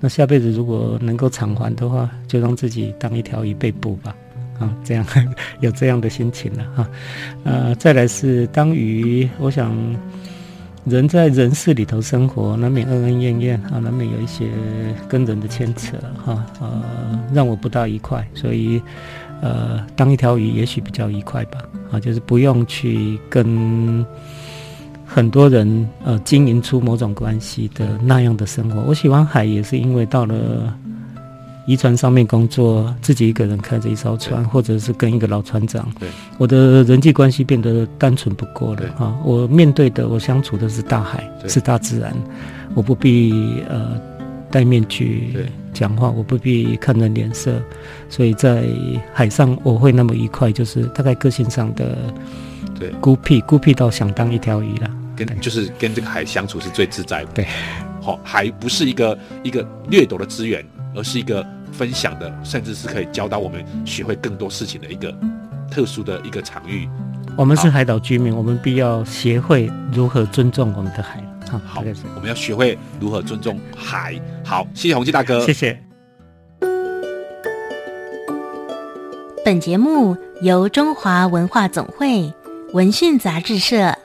[0.00, 4.14] 那下辈子如果能够偿还的话，就让自己当一条鱼被捕吧。
[4.58, 5.06] 啊，这样
[5.60, 6.90] 有这样的心情了哈。
[7.44, 9.74] 呃，再来是当鱼，我想。
[10.86, 14.48] 人在人世里头生活，难免恩恩怨怨啊，难免有一些
[15.08, 16.82] 跟人的牵扯哈，呃，
[17.32, 18.80] 让我不大愉快，所以，
[19.40, 21.58] 呃，当一条鱼也许比较愉快吧，
[21.90, 24.06] 啊，就是不用去跟
[25.04, 28.80] 很多人呃经营出某种关系的那样的生活。
[28.82, 30.72] 我喜欢海，也是因为到了。
[31.66, 35.88] 渔船上面工作，自己一个人开着一艘船，或者是跟一个老船长。
[35.98, 36.08] 对，
[36.38, 39.18] 我的人际关系变得单纯不过了啊！
[39.24, 42.14] 我面对的，我相处的是大海，是大自然，
[42.72, 44.00] 我不必呃
[44.48, 45.36] 戴面具
[45.74, 47.60] 讲话，我不必看人脸色，
[48.08, 48.64] 所以在
[49.12, 51.98] 海上我会那么愉快，就是大概个性上的
[52.78, 54.88] 对孤僻，孤僻到想当一条鱼了。
[55.16, 57.30] 跟就是跟这个海相处是最自在的。
[57.34, 57.46] 对，
[58.00, 60.64] 好，海不是一个一个掠夺的资源，
[60.94, 61.44] 而是一个。
[61.72, 65.14] 分享的，甚至是可以教导我们学会更多事情的一个
[65.70, 66.88] 特殊的一个场域。
[67.36, 71.22] 我们是海岛居民，我们必要学会如何尊重我们的海。
[71.50, 74.20] 好，好，我们要学会如何尊重海。
[74.44, 75.78] 好，谢谢洪基大哥，谢谢。
[79.44, 82.32] 本节目由中华文化总会、
[82.72, 83.96] 文讯杂志社、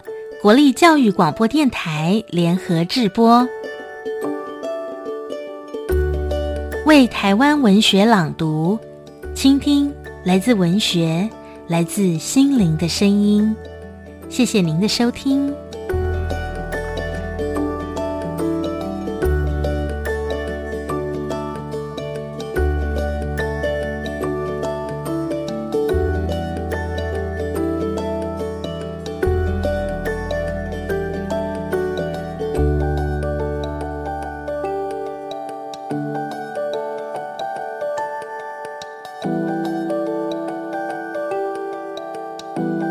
[0.42, 3.48] 国立教育广播电台联合制播。
[6.92, 8.78] 为台湾文学朗读，
[9.34, 9.90] 倾听
[10.26, 11.30] 来自文学、
[11.70, 13.56] 来自心灵的声音。
[14.28, 15.56] 谢谢您的收听。
[42.58, 42.91] 留